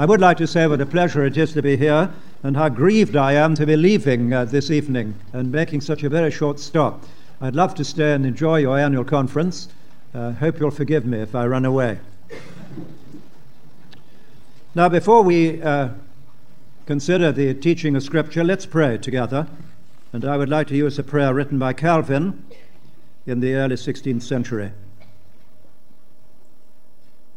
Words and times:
I 0.00 0.06
would 0.06 0.20
like 0.20 0.36
to 0.36 0.46
say 0.46 0.64
what 0.68 0.80
a 0.80 0.86
pleasure 0.86 1.24
it 1.24 1.36
is 1.36 1.52
to 1.54 1.60
be 1.60 1.76
here 1.76 2.08
and 2.44 2.56
how 2.56 2.68
grieved 2.68 3.16
I 3.16 3.32
am 3.32 3.56
to 3.56 3.66
be 3.66 3.76
leaving 3.76 4.32
uh, 4.32 4.44
this 4.44 4.70
evening 4.70 5.16
and 5.32 5.50
making 5.50 5.80
such 5.80 6.04
a 6.04 6.08
very 6.08 6.30
short 6.30 6.60
stop. 6.60 7.02
I'd 7.40 7.56
love 7.56 7.74
to 7.74 7.84
stay 7.84 8.12
and 8.12 8.24
enjoy 8.24 8.58
your 8.58 8.78
annual 8.78 9.02
conference. 9.02 9.66
Uh, 10.14 10.30
hope 10.30 10.60
you'll 10.60 10.70
forgive 10.70 11.04
me 11.04 11.18
if 11.18 11.34
I 11.34 11.48
run 11.48 11.64
away. 11.64 11.98
Now, 14.72 14.88
before 14.88 15.22
we 15.22 15.60
uh, 15.60 15.88
consider 16.86 17.32
the 17.32 17.52
teaching 17.54 17.96
of 17.96 18.04
Scripture, 18.04 18.44
let's 18.44 18.66
pray 18.66 18.98
together. 18.98 19.48
And 20.12 20.24
I 20.24 20.36
would 20.36 20.48
like 20.48 20.68
to 20.68 20.76
use 20.76 20.96
a 21.00 21.02
prayer 21.02 21.34
written 21.34 21.58
by 21.58 21.72
Calvin 21.72 22.44
in 23.26 23.40
the 23.40 23.54
early 23.54 23.74
16th 23.74 24.22
century. 24.22 24.70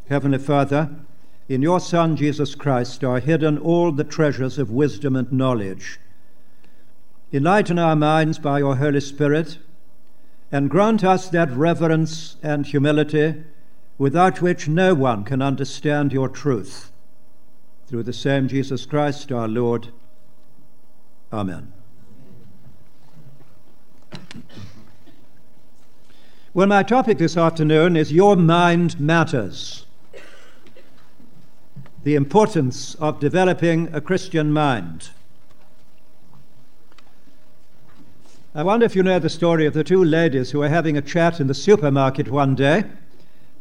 Heavenly 0.08 0.38
Father, 0.38 0.90
in 1.48 1.62
your 1.62 1.80
Son 1.80 2.16
Jesus 2.16 2.54
Christ 2.54 3.02
are 3.02 3.20
hidden 3.20 3.58
all 3.58 3.92
the 3.92 4.04
treasures 4.04 4.58
of 4.58 4.70
wisdom 4.70 5.16
and 5.16 5.30
knowledge. 5.32 5.98
Enlighten 7.32 7.78
our 7.78 7.96
minds 7.96 8.38
by 8.38 8.58
your 8.58 8.76
Holy 8.76 9.00
Spirit 9.00 9.58
and 10.50 10.70
grant 10.70 11.02
us 11.02 11.28
that 11.30 11.50
reverence 11.50 12.36
and 12.42 12.66
humility 12.66 13.42
without 13.98 14.42
which 14.42 14.68
no 14.68 14.94
one 14.94 15.24
can 15.24 15.40
understand 15.40 16.12
your 16.12 16.28
truth. 16.28 16.92
Through 17.86 18.02
the 18.02 18.12
same 18.12 18.48
Jesus 18.48 18.86
Christ 18.86 19.32
our 19.32 19.48
Lord. 19.48 19.88
Amen. 21.32 21.72
Well, 26.54 26.66
my 26.66 26.82
topic 26.82 27.16
this 27.16 27.36
afternoon 27.36 27.96
is 27.96 28.12
Your 28.12 28.36
Mind 28.36 29.00
Matters. 29.00 29.86
The 32.04 32.14
importance 32.16 32.96
of 32.96 33.20
developing 33.20 33.88
a 33.94 34.00
Christian 34.00 34.52
mind. 34.52 35.10
I 38.54 38.62
wonder 38.62 38.84
if 38.84 38.96
you 38.96 39.02
know 39.02 39.18
the 39.18 39.30
story 39.30 39.66
of 39.66 39.72
the 39.72 39.84
two 39.84 40.02
ladies 40.02 40.50
who 40.50 40.58
were 40.58 40.68
having 40.68 40.96
a 40.96 41.02
chat 41.02 41.40
in 41.40 41.46
the 41.46 41.54
supermarket 41.54 42.28
one 42.28 42.54
day 42.54 42.84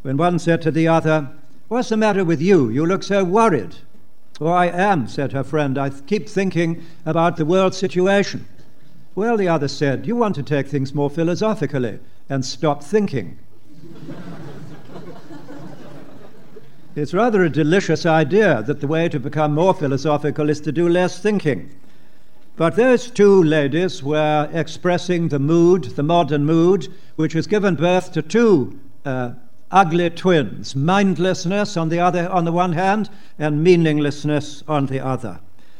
when 0.01 0.17
one 0.17 0.39
said 0.39 0.61
to 0.63 0.71
the 0.71 0.87
other, 0.87 1.29
What's 1.67 1.89
the 1.89 1.97
matter 1.97 2.25
with 2.25 2.41
you? 2.41 2.69
You 2.69 2.85
look 2.85 3.03
so 3.03 3.23
worried. 3.23 3.75
Oh, 4.41 4.47
I 4.47 4.65
am, 4.65 5.07
said 5.07 5.31
her 5.33 5.43
friend. 5.43 5.77
I 5.77 5.91
keep 5.91 6.27
thinking 6.27 6.83
about 7.05 7.37
the 7.37 7.45
world 7.45 7.75
situation. 7.75 8.47
Well, 9.13 9.37
the 9.37 9.47
other 9.47 9.67
said, 9.67 10.07
You 10.07 10.15
want 10.15 10.35
to 10.35 10.43
take 10.43 10.67
things 10.67 10.93
more 10.93 11.09
philosophically 11.09 11.99
and 12.27 12.43
stop 12.43 12.83
thinking. 12.83 13.37
It's 16.95 17.13
rather 17.13 17.43
a 17.43 17.49
delicious 17.49 18.05
idea 18.05 18.63
that 18.63 18.81
the 18.81 18.87
way 18.87 19.07
to 19.07 19.19
become 19.19 19.53
more 19.53 19.73
philosophical 19.73 20.49
is 20.49 20.59
to 20.61 20.71
do 20.71 20.89
less 20.89 21.19
thinking. 21.19 21.73
But 22.57 22.75
those 22.75 23.09
two 23.09 23.41
ladies 23.41 24.03
were 24.03 24.49
expressing 24.51 25.29
the 25.29 25.39
mood, 25.39 25.95
the 25.95 26.03
modern 26.03 26.45
mood, 26.45 26.93
which 27.15 27.33
has 27.33 27.47
given 27.47 27.75
birth 27.75 28.11
to 28.11 28.21
two 28.21 28.79
uh, 29.05 29.31
ugly 29.71 30.09
twins 30.09 30.75
mindlessness 30.75 31.77
on 31.77 31.89
the, 31.89 31.99
other, 31.99 32.29
on 32.29 32.43
the 32.43 32.51
one 32.51 32.73
hand, 32.73 33.09
and 33.39 33.63
meaninglessness 33.63 34.63
on 34.67 34.87
the 34.87 34.99
other. 34.99 35.39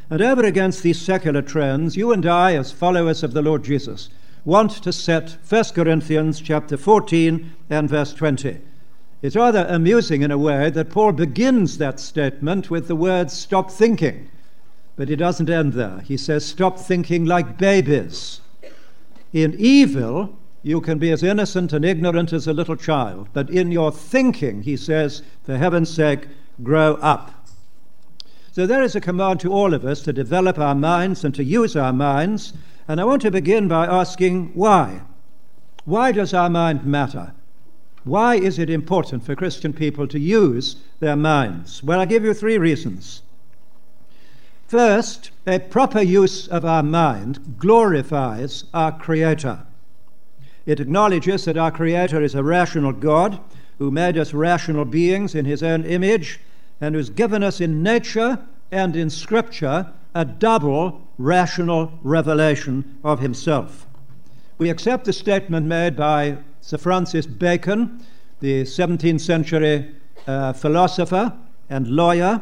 And 0.09 0.21
over 0.21 0.43
against 0.43 0.81
these 0.81 0.99
secular 0.99 1.41
trends, 1.41 1.97
you 1.97 2.11
and 2.13 2.25
I, 2.25 2.55
as 2.55 2.71
followers 2.71 3.21
of 3.21 3.33
the 3.33 3.41
Lord 3.41 3.63
Jesus, 3.63 4.09
want 4.45 4.71
to 4.83 4.93
set 4.93 5.37
1 5.47 5.63
Corinthians 5.75 6.39
chapter 6.39 6.77
14 6.77 7.53
and 7.69 7.89
verse 7.89 8.13
20. 8.13 8.59
It's 9.21 9.35
rather 9.35 9.65
amusing 9.69 10.23
in 10.23 10.31
a 10.31 10.37
way 10.37 10.69
that 10.71 10.89
Paul 10.89 11.11
begins 11.11 11.77
that 11.77 11.99
statement 11.99 12.71
with 12.71 12.87
the 12.87 12.95
words 12.95 13.33
stop 13.33 13.69
thinking. 13.69 14.29
But 14.95 15.09
he 15.09 15.15
doesn't 15.15 15.49
end 15.49 15.73
there. 15.73 15.99
He 15.99 16.17
says, 16.17 16.45
Stop 16.45 16.79
thinking 16.79 17.25
like 17.25 17.57
babies. 17.57 18.41
In 19.31 19.55
evil, 19.57 20.37
you 20.63 20.81
can 20.81 20.99
be 20.99 21.11
as 21.11 21.23
innocent 21.23 21.73
and 21.73 21.83
ignorant 21.83 22.33
as 22.33 22.47
a 22.47 22.53
little 22.53 22.75
child. 22.75 23.29
But 23.33 23.49
in 23.49 23.71
your 23.71 23.91
thinking, 23.91 24.63
he 24.63 24.77
says, 24.77 25.23
for 25.43 25.57
heaven's 25.57 25.89
sake, 25.89 26.27
grow 26.61 26.95
up. 26.95 27.47
So 28.51 28.67
there 28.67 28.83
is 28.83 28.95
a 28.95 29.01
command 29.01 29.39
to 29.41 29.51
all 29.51 29.73
of 29.73 29.85
us 29.85 30.01
to 30.03 30.13
develop 30.13 30.59
our 30.59 30.75
minds 30.75 31.23
and 31.23 31.33
to 31.35 31.43
use 31.43 31.75
our 31.75 31.93
minds. 31.93 32.53
And 32.87 32.99
I 32.99 33.05
want 33.05 33.21
to 33.23 33.31
begin 33.31 33.67
by 33.67 33.87
asking 33.87 34.51
why? 34.53 35.01
Why 35.85 36.11
does 36.11 36.33
our 36.33 36.49
mind 36.49 36.85
matter? 36.85 37.33
Why 38.03 38.35
is 38.35 38.57
it 38.57 38.69
important 38.69 39.23
for 39.23 39.35
Christian 39.35 39.73
people 39.73 40.07
to 40.07 40.19
use 40.19 40.77
their 40.99 41.15
minds? 41.15 41.83
Well, 41.83 41.99
I'll 41.99 42.05
give 42.05 42.23
you 42.23 42.33
three 42.33 42.57
reasons. 42.57 43.21
First, 44.67 45.31
a 45.45 45.59
proper 45.59 46.01
use 46.01 46.47
of 46.47 46.65
our 46.65 46.81
mind 46.81 47.57
glorifies 47.59 48.63
our 48.73 48.97
Creator. 48.97 49.59
It 50.65 50.79
acknowledges 50.79 51.45
that 51.45 51.57
our 51.57 51.71
Creator 51.71 52.21
is 52.21 52.35
a 52.35 52.43
rational 52.43 52.93
God 52.93 53.39
who 53.77 53.91
made 53.91 54.17
us 54.17 54.33
rational 54.33 54.85
beings 54.85 55.35
in 55.35 55.45
His 55.45 55.61
own 55.61 55.83
image 55.83 56.39
and 56.79 56.95
who's 56.95 57.09
given 57.09 57.43
us 57.43 57.61
in 57.61 57.83
nature 57.83 58.39
and 58.71 58.95
in 58.95 59.09
Scripture 59.09 59.91
a 60.15 60.25
double 60.25 61.07
rational 61.17 61.99
revelation 62.01 62.99
of 63.03 63.19
Himself. 63.19 63.85
We 64.57 64.69
accept 64.69 65.05
the 65.05 65.13
statement 65.13 65.67
made 65.67 65.95
by 65.95 66.37
Sir 66.63 66.77
Francis 66.77 67.25
Bacon, 67.25 68.05
the 68.39 68.61
17th 68.61 69.19
century 69.19 69.95
uh, 70.27 70.53
philosopher 70.53 71.33
and 71.71 71.87
lawyer, 71.87 72.41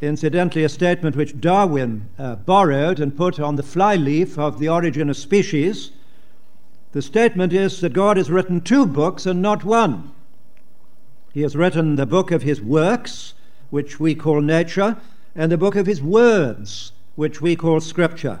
incidentally, 0.00 0.64
a 0.64 0.68
statement 0.68 1.14
which 1.14 1.40
Darwin 1.40 2.08
uh, 2.18 2.34
borrowed 2.34 2.98
and 2.98 3.16
put 3.16 3.38
on 3.38 3.54
the 3.54 3.62
flyleaf 3.62 4.36
of 4.36 4.58
The 4.58 4.68
Origin 4.68 5.08
of 5.08 5.16
Species. 5.16 5.92
The 6.90 7.00
statement 7.00 7.52
is 7.52 7.80
that 7.80 7.92
God 7.92 8.16
has 8.16 8.28
written 8.28 8.60
two 8.60 8.86
books 8.86 9.24
and 9.24 9.40
not 9.40 9.62
one. 9.62 10.10
He 11.32 11.42
has 11.42 11.54
written 11.54 11.94
the 11.94 12.06
book 12.06 12.32
of 12.32 12.42
his 12.42 12.60
works, 12.60 13.34
which 13.70 14.00
we 14.00 14.16
call 14.16 14.40
nature, 14.40 14.96
and 15.36 15.50
the 15.52 15.56
book 15.56 15.76
of 15.76 15.86
his 15.86 16.02
words, 16.02 16.90
which 17.14 17.40
we 17.40 17.54
call 17.54 17.80
scripture. 17.80 18.40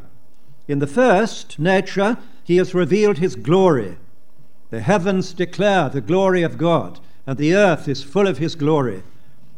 In 0.66 0.80
the 0.80 0.88
first, 0.88 1.60
nature, 1.60 2.18
he 2.42 2.56
has 2.56 2.74
revealed 2.74 3.18
his 3.18 3.36
glory. 3.36 3.96
The 4.72 4.80
heavens 4.80 5.34
declare 5.34 5.90
the 5.90 6.00
glory 6.00 6.42
of 6.42 6.56
God, 6.56 6.98
and 7.26 7.36
the 7.36 7.54
earth 7.54 7.88
is 7.88 8.02
full 8.02 8.26
of 8.26 8.38
his 8.38 8.54
glory. 8.54 9.02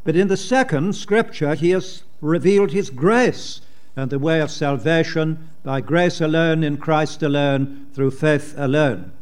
But 0.02 0.16
in 0.16 0.26
the 0.26 0.36
second 0.36 0.96
scripture, 0.96 1.54
he 1.54 1.70
has 1.70 2.02
revealed 2.20 2.72
his 2.72 2.90
grace 2.90 3.60
and 3.94 4.10
the 4.10 4.18
way 4.18 4.40
of 4.40 4.50
salvation 4.50 5.50
by 5.62 5.82
grace 5.82 6.20
alone, 6.20 6.64
in 6.64 6.78
Christ 6.78 7.22
alone, 7.22 7.86
through 7.94 8.10
faith 8.10 8.54
alone. 8.56 9.12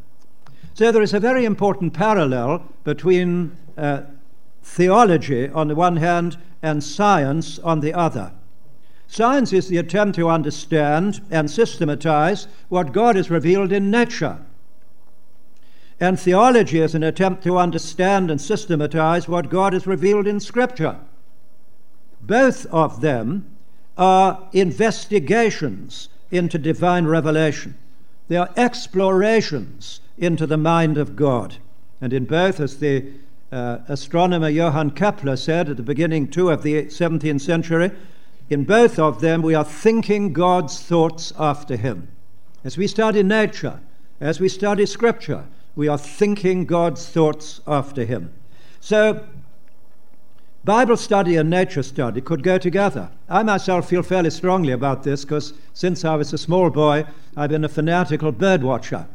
So 0.73 0.93
there 0.93 1.03
is 1.03 1.13
a 1.13 1.21
very 1.21 1.45
important 1.45 1.93
parallel 1.93 2.67
between 2.85 3.55
uh, 3.77 4.05
theology 4.63 5.51
on 5.51 5.69
the 5.69 5.75
one 5.75 5.99
hand 5.99 6.39
and 6.63 6.83
science 6.83 7.59
on 7.59 7.81
the 7.81 7.93
other. 7.93 8.33
Science 9.09 9.53
is 9.53 9.69
the 9.69 9.77
attempt 9.77 10.17
to 10.17 10.31
understand 10.31 11.21
and 11.31 11.51
systematize 11.51 12.49
what 12.71 12.95
God 12.95 13.17
has 13.17 13.31
revealed 13.31 13.73
in 13.73 13.91
nature. 13.91 14.39
And 16.03 16.19
theology 16.19 16.81
is 16.81 16.97
an 16.97 17.05
attempt 17.05 17.45
to 17.45 17.59
understand 17.59 18.29
and 18.29 18.41
systematize 18.41 19.29
what 19.29 19.49
God 19.49 19.73
has 19.73 19.87
revealed 19.87 20.27
in 20.27 20.41
Scripture. 20.41 20.97
Both 22.21 22.67
of 22.67 23.03
them 23.03 23.57
are 23.97 24.49
investigations 24.53 26.09
into 26.33 26.59
divine 26.59 27.05
revelation. 27.05 27.79
They 28.27 28.37
are 28.37 28.51
explorations 28.57 30.01
into 30.19 30.45
the 30.45 30.57
mind 30.57 30.99
of 30.99 31.15
God. 31.15 31.59
And 32.01 32.13
in 32.13 32.25
both, 32.25 32.59
as 32.59 32.79
the 32.79 33.07
uh, 33.53 33.79
astronomer 33.87 34.49
Johann 34.49 34.91
Kepler 34.91 35.37
said 35.37 35.69
at 35.69 35.77
the 35.77 35.85
beginning, 35.85 36.27
too, 36.27 36.51
of 36.51 36.65
the 36.65 36.87
17th 36.87 37.43
century, 37.43 37.93
in 38.51 38.65
both 38.65 38.99
of 38.99 39.21
them 39.21 39.41
we 39.41 39.55
are 39.55 39.65
thinking 39.65 40.33
God's 40.33 40.83
thoughts 40.83 41.33
after 41.39 41.77
Him. 41.77 42.09
As 42.65 42.77
we 42.77 42.89
study 42.89 43.23
nature, 43.23 43.79
as 44.21 44.41
we 44.41 44.49
study 44.49 44.85
Scripture, 44.85 45.45
we 45.75 45.89
are 45.89 45.99
thinking 45.99 46.65
God's 46.67 47.09
thoughts 47.09 47.61
after 47.67 48.05
Him. 48.05 48.33
So, 48.81 49.25
Bible 50.65 50.97
study 50.97 51.37
and 51.37 51.51
nature 51.51 51.83
study 51.83 52.21
could 52.21 52.43
go 52.45 52.57
together. 52.57 53.11
I 53.29 53.43
myself 53.43 53.89
feel 53.89 54.03
fairly 54.03 54.31
strongly 54.31 54.73
about 54.73 55.03
this 55.03 55.25
because 55.25 55.55
since 55.75 56.05
I 56.05 56.15
was 56.15 56.33
a 56.33 56.39
small 56.39 56.71
boy, 56.71 57.05
I've 57.37 57.51
been 57.51 57.65
a 57.65 57.69
fanatical 57.69 58.31
bird 58.31 58.63
watcher. 58.63 59.09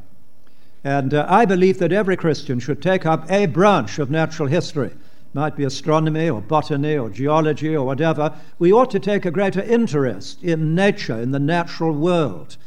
And 0.83 1.13
uh, 1.13 1.25
I 1.29 1.45
believe 1.45 1.79
that 1.79 1.93
every 1.93 2.17
Christian 2.17 2.59
should 2.59 2.81
take 2.81 3.05
up 3.05 3.29
a 3.31 3.45
branch 3.45 3.97
of 3.97 4.11
natural 4.11 4.49
history. 4.49 4.91
Might 5.33 5.55
be 5.55 5.63
astronomy 5.63 6.29
or 6.29 6.41
botany 6.41 6.97
or 6.97 7.09
geology 7.09 7.75
or 7.75 7.85
whatever. 7.85 8.33
We 8.59 8.73
ought 8.73 8.91
to 8.91 8.99
take 8.99 9.25
a 9.25 9.31
greater 9.31 9.61
interest 9.61 10.43
in 10.43 10.75
nature, 10.75 11.19
in 11.19 11.31
the 11.31 11.39
natural 11.39 11.93
world. 11.93 12.57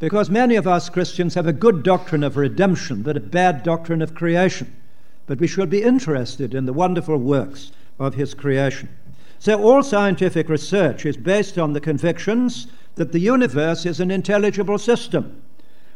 Because 0.00 0.30
many 0.30 0.54
of 0.54 0.66
us 0.66 0.88
Christians 0.88 1.34
have 1.34 1.46
a 1.46 1.52
good 1.52 1.82
doctrine 1.82 2.22
of 2.22 2.36
redemption, 2.36 3.02
but 3.02 3.16
a 3.16 3.20
bad 3.20 3.62
doctrine 3.64 4.00
of 4.00 4.14
creation. 4.14 4.74
But 5.26 5.40
we 5.40 5.48
should 5.48 5.70
be 5.70 5.82
interested 5.82 6.54
in 6.54 6.66
the 6.66 6.72
wonderful 6.72 7.18
works 7.18 7.72
of 7.98 8.14
His 8.14 8.32
creation. 8.32 8.88
So 9.40 9.60
all 9.60 9.82
scientific 9.82 10.48
research 10.48 11.04
is 11.04 11.16
based 11.16 11.58
on 11.58 11.72
the 11.72 11.80
convictions 11.80 12.68
that 12.94 13.12
the 13.12 13.20
universe 13.20 13.86
is 13.86 14.00
an 14.00 14.10
intelligible 14.10 14.78
system, 14.78 15.42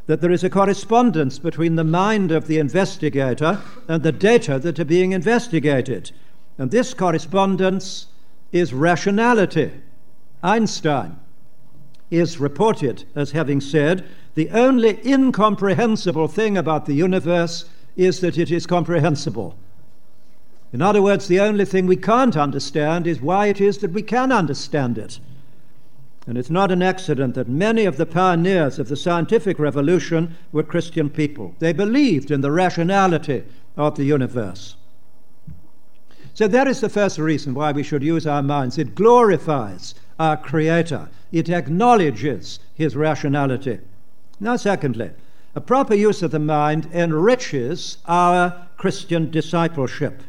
that 0.07 0.21
there 0.21 0.31
is 0.31 0.45
a 0.45 0.51
correspondence 0.51 1.39
between 1.39 1.77
the 1.77 1.85
mind 1.85 2.33
of 2.33 2.47
the 2.47 2.59
investigator 2.59 3.61
and 3.89 4.03
the 4.03 4.13
data 4.13 4.59
that 4.59 4.79
are 4.79 4.85
being 4.85 5.13
investigated. 5.13 6.11
And 6.59 6.71
this 6.71 6.93
correspondence 6.93 8.07
is 8.53 8.75
rationality. 8.75 9.73
Einstein 10.43 11.19
is 12.13 12.39
reported 12.39 13.05
as 13.15 13.33
having 13.33 13.61
said 13.61 14.05
the 14.35 14.51
only 14.51 15.01
incomprehensible 15.07 16.29
thing 16.29 16.57
about 16.57 16.87
the 16.87 16.95
universe 16.95 17.65
is 17.97 18.21
that 18.21 18.39
it 18.39 18.51
is 18.51 18.67
comprehensible. 18.67 19.57
In 20.73 20.81
other 20.81 21.03
words, 21.03 21.29
the 21.29 21.41
only 21.41 21.65
thing 21.65 21.87
we 21.87 21.97
can't 21.97 22.37
understand 22.37 23.07
is 23.07 23.21
why 23.21 23.47
it 23.47 23.61
is 23.61 23.79
that 23.79 23.93
we 23.93 24.03
can 24.03 24.33
understand 24.33 24.97
it. 24.97 25.19
And 26.27 26.39
it's 26.39 26.51
not 26.51 26.71
an 26.71 26.83
accident 26.83 27.35
that 27.35 27.49
many 27.49 27.85
of 27.85 27.97
the 27.97 28.07
pioneers 28.07 28.79
of 28.79 28.89
the 28.89 28.97
scientific 28.97 29.59
revolution 29.59 30.37
were 30.53 30.63
Christian 30.63 31.11
people. 31.11 31.55
They 31.59 31.73
believed 31.73 32.31
in 32.31 32.41
the 32.41 32.53
rationality 32.53 33.45
of 33.77 33.97
the 33.97 34.05
universe. 34.05 34.77
So 36.35 36.49
that 36.49 36.69
is 36.69 36.81
the 36.81 36.89
first 36.89 37.19
reason 37.19 37.53
why 37.53 37.73
we 37.73 37.83
should 37.83 38.03
use 38.03 38.27
our 38.27 38.43
minds. 38.43 38.79
It 38.79 38.95
glorifies 38.95 39.95
our 40.23 40.37
Creator, 40.37 41.09
it 41.33 41.51
acknowledges 41.51 42.61
His 42.75 42.95
rationality. 42.95 43.81
Now, 44.39 44.55
secondly, 44.55 45.11
a 45.57 45.61
proper 45.61 45.95
use 45.95 46.23
of 46.23 46.31
the 46.31 46.39
mind 46.39 46.89
enriches 46.95 47.99
our 48.07 48.69
Christian 48.77 49.33
discipleship. 49.33 50.23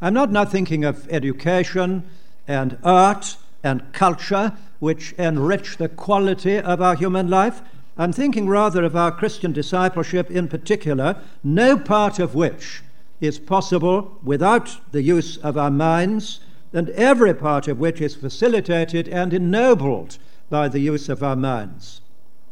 I'm 0.00 0.14
not 0.14 0.32
now 0.32 0.46
thinking 0.46 0.84
of 0.84 1.06
education 1.10 2.04
and 2.48 2.78
art 2.82 3.36
and 3.62 3.92
culture, 3.92 4.52
which 4.78 5.12
enrich 5.18 5.76
the 5.76 5.88
quality 5.88 6.58
of 6.58 6.80
our 6.80 6.94
human 6.94 7.28
life. 7.28 7.60
I'm 7.98 8.12
thinking 8.12 8.48
rather 8.48 8.84
of 8.84 8.96
our 8.96 9.12
Christian 9.12 9.52
discipleship 9.52 10.30
in 10.30 10.48
particular, 10.48 11.16
no 11.42 11.78
part 11.78 12.18
of 12.18 12.34
which 12.34 12.82
is 13.20 13.38
possible 13.38 14.18
without 14.22 14.78
the 14.92 15.02
use 15.02 15.36
of 15.38 15.58
our 15.58 15.70
minds, 15.70 16.40
and 16.74 16.90
every 16.90 17.32
part 17.32 17.68
of 17.68 17.78
which 17.78 18.00
is 18.00 18.14
facilitated 18.14 19.08
and 19.08 19.32
ennobled 19.32 20.18
by 20.50 20.68
the 20.68 20.80
use 20.80 21.08
of 21.08 21.22
our 21.22 21.36
minds. 21.36 22.00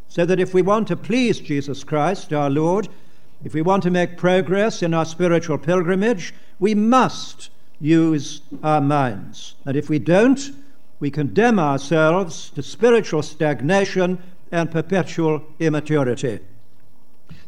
So 0.09 0.25
that 0.25 0.41
if 0.41 0.55
we 0.55 0.63
want 0.63 0.89
to 0.89 0.97
please 0.97 1.41
Jesus 1.41 1.85
Christ, 1.85 2.33
our 2.33 2.49
Lord, 2.49 2.89
if 3.45 3.53
we 3.53 3.63
want 3.63 3.83
to 3.83 3.91
make 3.91 4.17
progress 4.17 4.83
in 4.83 4.95
our 4.95 5.05
spiritual 5.05 5.59
pilgrimage, 5.59 6.33
we 6.61 6.75
must 6.75 7.51
use 7.81 8.43
our 8.63 8.81
minds. 8.81 9.57
And 9.65 9.77
if 9.77 9.91
we 9.91 9.99
don't, 9.99 10.53
we 11.01 11.11
condemn 11.11 11.59
ourselves 11.59 12.51
to 12.51 12.63
spiritual 12.63 13.23
stagnation 13.23 14.23
and 14.53 14.71
perpetual 14.71 15.43
immaturity. 15.59 16.39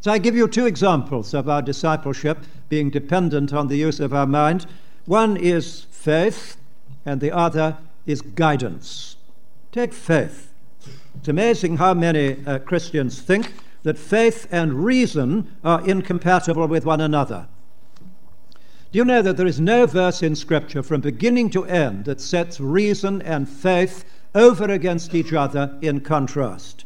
So 0.01 0.11
I 0.11 0.17
give 0.17 0.35
you 0.35 0.47
two 0.47 0.65
examples 0.65 1.33
of 1.33 1.47
our 1.47 1.61
discipleship 1.61 2.39
being 2.67 2.89
dependent 2.89 3.53
on 3.53 3.69
the 3.69 3.77
use 3.77 4.01
of 4.01 4.13
our 4.13 4.27
mind. 4.27 4.65
One 5.05 5.37
is 5.37 5.85
faith, 5.89 6.57
and 7.05 7.21
the 7.21 7.31
other 7.31 7.77
is 8.05 8.21
guidance. 8.21 9.15
Take 9.71 9.93
faith. 9.93 10.51
It's 11.15 11.27
amazing 11.27 11.77
how 11.77 11.93
many 11.93 12.37
uh, 12.45 12.59
Christians 12.59 13.21
think 13.21 13.53
that 13.83 13.97
faith 13.97 14.47
and 14.51 14.85
reason 14.85 15.55
are 15.63 15.87
incompatible 15.87 16.67
with 16.67 16.85
one 16.85 17.01
another. 17.01 17.47
Do 18.91 18.99
you 18.99 19.05
know 19.05 19.21
that 19.21 19.37
there 19.37 19.47
is 19.47 19.59
no 19.59 19.85
verse 19.85 20.23
in 20.23 20.35
Scripture 20.35 20.81
from 20.81 21.01
beginning 21.01 21.49
to 21.51 21.65
end 21.65 22.05
that 22.05 22.21
sets 22.21 22.59
reason 22.59 23.21
and 23.21 23.47
faith 23.47 24.05
over 24.33 24.65
against 24.65 25.13
each 25.13 25.33
other 25.33 25.77
in 25.81 25.99
contrast? 26.01 26.85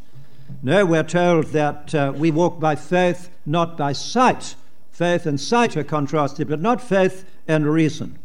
No, 0.63 0.85
we're 0.85 1.03
told 1.03 1.45
that 1.47 1.93
uh, 1.93 2.11
we 2.15 2.31
walk 2.31 2.59
by 2.59 2.75
faith, 2.75 3.29
not 3.45 3.77
by 3.77 3.93
sight. 3.93 4.55
Faith 4.91 5.25
and 5.25 5.39
sight 5.39 5.77
are 5.77 5.83
contrasted, 5.83 6.49
but 6.49 6.59
not 6.59 6.81
faith 6.81 7.25
and 7.47 7.65
reason. 7.65 8.17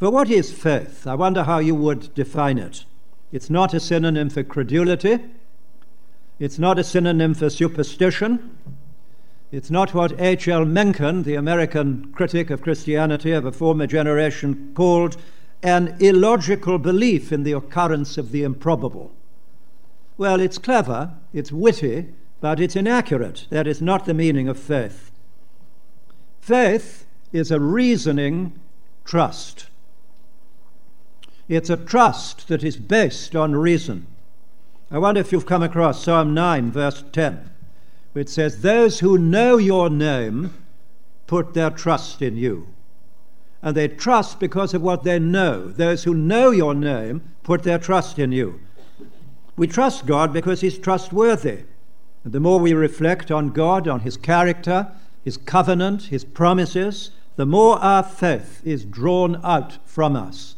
But 0.00 0.12
what 0.12 0.30
is 0.30 0.50
faith? 0.50 1.06
I 1.06 1.14
wonder 1.14 1.44
how 1.44 1.58
you 1.58 1.74
would 1.74 2.12
define 2.14 2.56
it. 2.56 2.84
It's 3.30 3.50
not 3.50 3.74
a 3.74 3.78
synonym 3.78 4.30
for 4.30 4.42
credulity. 4.42 5.18
It's 6.38 6.58
not 6.58 6.78
a 6.78 6.84
synonym 6.84 7.34
for 7.34 7.50
superstition. 7.50 8.56
It's 9.52 9.70
not 9.70 9.92
what 9.92 10.18
H.L. 10.18 10.64
Mencken, 10.64 11.24
the 11.24 11.34
American 11.34 12.12
critic 12.12 12.48
of 12.48 12.62
Christianity 12.62 13.32
of 13.32 13.44
a 13.44 13.52
former 13.52 13.86
generation, 13.86 14.72
called 14.74 15.18
an 15.62 15.96
illogical 16.00 16.78
belief 16.78 17.30
in 17.30 17.42
the 17.42 17.52
occurrence 17.52 18.16
of 18.16 18.32
the 18.32 18.42
improbable. 18.42 19.12
Well, 20.16 20.40
it's 20.40 20.56
clever, 20.56 21.12
it's 21.34 21.52
witty, 21.52 22.08
but 22.40 22.58
it's 22.58 22.74
inaccurate. 22.74 23.46
That 23.50 23.66
is 23.66 23.82
not 23.82 24.06
the 24.06 24.14
meaning 24.14 24.48
of 24.48 24.58
faith. 24.58 25.10
Faith 26.40 27.06
is 27.32 27.50
a 27.50 27.60
reasoning 27.60 28.58
trust. 29.04 29.66
It's 31.50 31.68
a 31.68 31.76
trust 31.76 32.46
that 32.46 32.62
is 32.62 32.76
based 32.76 33.34
on 33.34 33.56
reason. 33.56 34.06
I 34.88 34.98
wonder 34.98 35.20
if 35.20 35.32
you've 35.32 35.46
come 35.46 35.64
across 35.64 36.04
Psalm 36.04 36.32
9, 36.32 36.70
verse 36.70 37.02
10, 37.10 37.50
which 38.12 38.28
says, 38.28 38.62
Those 38.62 39.00
who 39.00 39.18
know 39.18 39.56
your 39.56 39.90
name 39.90 40.54
put 41.26 41.52
their 41.54 41.70
trust 41.70 42.22
in 42.22 42.36
you. 42.36 42.68
And 43.62 43.76
they 43.76 43.88
trust 43.88 44.38
because 44.38 44.74
of 44.74 44.82
what 44.82 45.02
they 45.02 45.18
know. 45.18 45.66
Those 45.66 46.04
who 46.04 46.14
know 46.14 46.52
your 46.52 46.72
name 46.72 47.20
put 47.42 47.64
their 47.64 47.80
trust 47.80 48.20
in 48.20 48.30
you. 48.30 48.60
We 49.56 49.66
trust 49.66 50.06
God 50.06 50.32
because 50.32 50.60
He's 50.60 50.78
trustworthy. 50.78 51.64
And 52.22 52.32
the 52.32 52.38
more 52.38 52.60
we 52.60 52.74
reflect 52.74 53.32
on 53.32 53.50
God, 53.50 53.88
on 53.88 54.00
His 54.00 54.16
character, 54.16 54.92
His 55.24 55.36
covenant, 55.36 56.04
His 56.04 56.24
promises, 56.24 57.10
the 57.34 57.44
more 57.44 57.76
our 57.80 58.04
faith 58.04 58.60
is 58.64 58.84
drawn 58.84 59.40
out 59.42 59.78
from 59.84 60.14
us. 60.14 60.54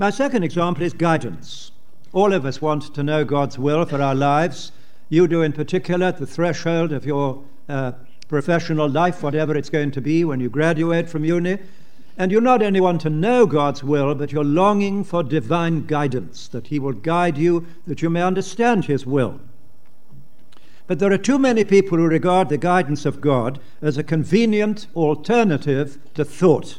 My 0.00 0.10
second 0.10 0.44
example 0.44 0.84
is 0.84 0.92
guidance. 0.92 1.72
All 2.12 2.32
of 2.32 2.46
us 2.46 2.62
want 2.62 2.94
to 2.94 3.02
know 3.02 3.24
God's 3.24 3.58
will 3.58 3.84
for 3.84 4.00
our 4.00 4.14
lives. 4.14 4.70
You 5.08 5.26
do, 5.26 5.42
in 5.42 5.52
particular, 5.52 6.06
at 6.06 6.18
the 6.18 6.26
threshold 6.26 6.92
of 6.92 7.04
your 7.04 7.42
uh, 7.68 7.92
professional 8.28 8.88
life, 8.88 9.24
whatever 9.24 9.56
it's 9.56 9.70
going 9.70 9.90
to 9.90 10.00
be 10.00 10.24
when 10.24 10.38
you 10.38 10.48
graduate 10.48 11.10
from 11.10 11.24
uni. 11.24 11.58
And 12.16 12.30
you 12.30 12.40
not 12.40 12.62
only 12.62 12.80
want 12.80 13.00
to 13.00 13.10
know 13.10 13.44
God's 13.44 13.82
will, 13.82 14.14
but 14.14 14.30
you're 14.30 14.44
longing 14.44 15.02
for 15.02 15.24
divine 15.24 15.84
guidance, 15.86 16.46
that 16.46 16.68
He 16.68 16.78
will 16.78 16.92
guide 16.92 17.36
you, 17.36 17.66
that 17.88 18.00
you 18.00 18.08
may 18.08 18.22
understand 18.22 18.84
His 18.84 19.04
will. 19.04 19.40
But 20.86 21.00
there 21.00 21.12
are 21.12 21.18
too 21.18 21.40
many 21.40 21.64
people 21.64 21.98
who 21.98 22.06
regard 22.06 22.50
the 22.50 22.56
guidance 22.56 23.04
of 23.04 23.20
God 23.20 23.58
as 23.82 23.98
a 23.98 24.04
convenient 24.04 24.86
alternative 24.94 25.98
to 26.14 26.24
thought. 26.24 26.78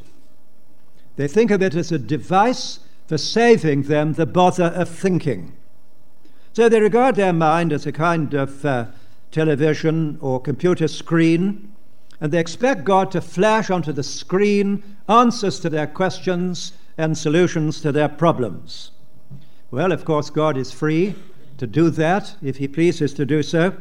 They 1.17 1.27
think 1.27 1.51
of 1.51 1.62
it 1.62 1.75
as 1.75 1.91
a 1.91 2.00
device 2.00 2.79
for 3.10 3.18
saving 3.18 3.82
them 3.82 4.13
the 4.13 4.25
bother 4.28 4.66
of 4.66 4.88
thinking. 4.88 5.51
So 6.54 6.70
they 6.70 6.80
regard 6.80 7.16
their 7.16 7.34
mind 7.34 7.74
as 7.74 7.88
a 7.88 7.92
kind 7.92 8.36
of 8.36 8.63
uh, 8.63 8.86
television 9.32 10.20
or 10.22 10.39
computer 10.39 10.88
screen, 10.88 11.74
and 12.22 12.32
they 12.32 12.38
expect 12.38 12.84
God 12.84 13.10
to 13.13 13.20
flash 13.20 13.72
onto 13.72 13.92
the 13.92 14.04
screen 14.04 14.84
answers 15.08 15.60
to 15.62 15.72
their 15.72 15.88
questions 15.88 16.74
and 17.00 17.18
solutions 17.18 17.82
to 17.82 17.92
their 17.92 18.10
problems. 18.10 18.92
Well, 19.72 19.92
of 19.92 20.06
course, 20.06 20.30
God 20.30 20.56
is 20.56 20.72
free 20.72 21.16
to 21.58 21.66
do 21.66 21.89
that 21.89 22.36
if 22.44 22.58
He 22.58 22.68
pleases 22.68 23.16
to 23.16 23.25
do 23.25 23.42
so, 23.42 23.75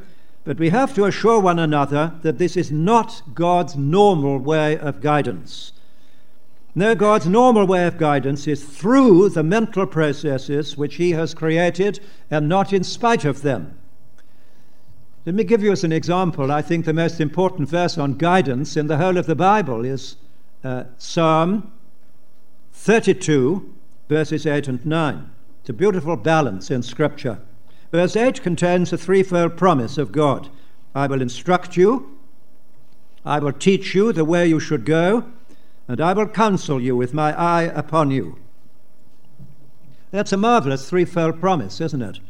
but 0.45 0.59
we 0.59 0.71
have 0.71 0.95
to 0.95 1.05
assure 1.05 1.39
one 1.39 1.59
another 1.59 2.15
that 2.23 2.39
this 2.39 2.57
is 2.57 2.73
not 2.73 3.21
God's 3.35 3.77
normal 3.77 4.39
way 4.39 4.79
of 4.79 5.03
guidance. 5.03 5.73
No, 6.75 6.95
God's 6.95 7.27
normal 7.27 7.67
way 7.67 7.87
of 7.87 7.99
guidance 7.99 8.47
is 8.47 8.63
through 8.63 9.31
the 9.31 9.43
mental 9.43 9.87
processes 9.87 10.77
which 10.77 10.97
He 10.97 11.13
has 11.13 11.35
created 11.35 12.01
and 12.31 12.49
not 12.49 12.73
in 12.73 12.85
spite 12.85 13.25
of 13.25 13.43
them. 13.43 13.79
Let 15.27 15.35
me 15.35 15.45
give 15.45 15.63
you 15.63 15.73
as 15.73 15.85
an 15.85 15.93
example. 15.93 16.53
I 16.53 16.63
think 16.63 16.85
the 16.85 16.93
most 16.93 17.21
important 17.21 17.69
verse 17.69 17.99
on 17.99 18.15
guidance 18.15 18.77
in 18.77 18.87
the 18.87 18.99
whole 18.99 19.17
of 19.17 19.27
the 19.27 19.35
Bible 19.35 19.85
is 19.85 20.17
uh, 20.63 20.85
Psalm 20.99 21.73
32, 22.73 23.75
verses 24.09 24.47
8 24.47 24.69
and 24.69 24.87
9. 24.87 25.31
It's 25.61 25.71
a 25.71 25.73
beautiful 25.73 26.17
balance 26.17 26.71
in 26.71 26.83
Scripture. 26.83 27.41
Verse 27.91 28.17
8 28.17 28.43
contains 28.43 28.93
a 28.93 28.99
threefold 28.99 29.57
promise 29.57 29.99
of 29.99 30.13
God 30.13 30.49
I 30.95 31.07
will 31.07 31.21
instruct 31.21 31.77
you, 31.77 32.19
I 33.25 33.39
will 33.39 33.53
teach 33.53 33.95
you 33.95 34.13
the 34.13 34.25
way 34.25 34.47
you 34.47 34.59
should 34.59 34.85
go 34.85 35.25
and 35.89 36.01
I 36.01 36.13
will 36.13 36.29
counsel 36.29 36.81
you 36.81 36.95
with 36.95 37.15
my 37.15 37.37
eye 37.37 37.63
upon 37.63 38.11
you. 38.11 38.39
That's 40.11 40.33
a 40.33 40.37
marvelous 40.37 40.89
threefold 40.89 41.41
promise, 41.41 41.81
isn't 41.81 42.03
it? 42.03 42.21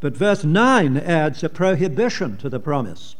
But 0.00 0.16
verse 0.16 0.44
9 0.44 0.96
adds 0.96 1.44
a 1.44 1.48
prohibition 1.48 2.36
to 2.38 2.48
the 2.48 2.60
promise. 2.60 3.16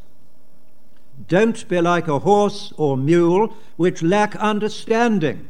Don't 1.29 1.67
be 1.69 1.81
like 1.81 2.09
a 2.09 2.21
horse 2.21 2.73
or 2.77 2.97
mule 2.97 3.55
which 3.77 4.03
lack 4.03 4.37
understanding, 4.37 5.49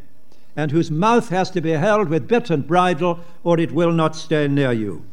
and 0.56 0.70
whose 0.70 0.90
mouth 0.90 1.28
has 1.30 1.50
to 1.50 1.60
be 1.60 1.72
held 1.72 2.08
with 2.08 2.28
bit 2.28 2.50
and 2.50 2.66
bridle, 2.66 3.20
or 3.42 3.58
it 3.58 3.72
will 3.72 3.92
not 3.92 4.14
stay 4.14 4.46
near 4.48 4.72
you. 4.72 5.04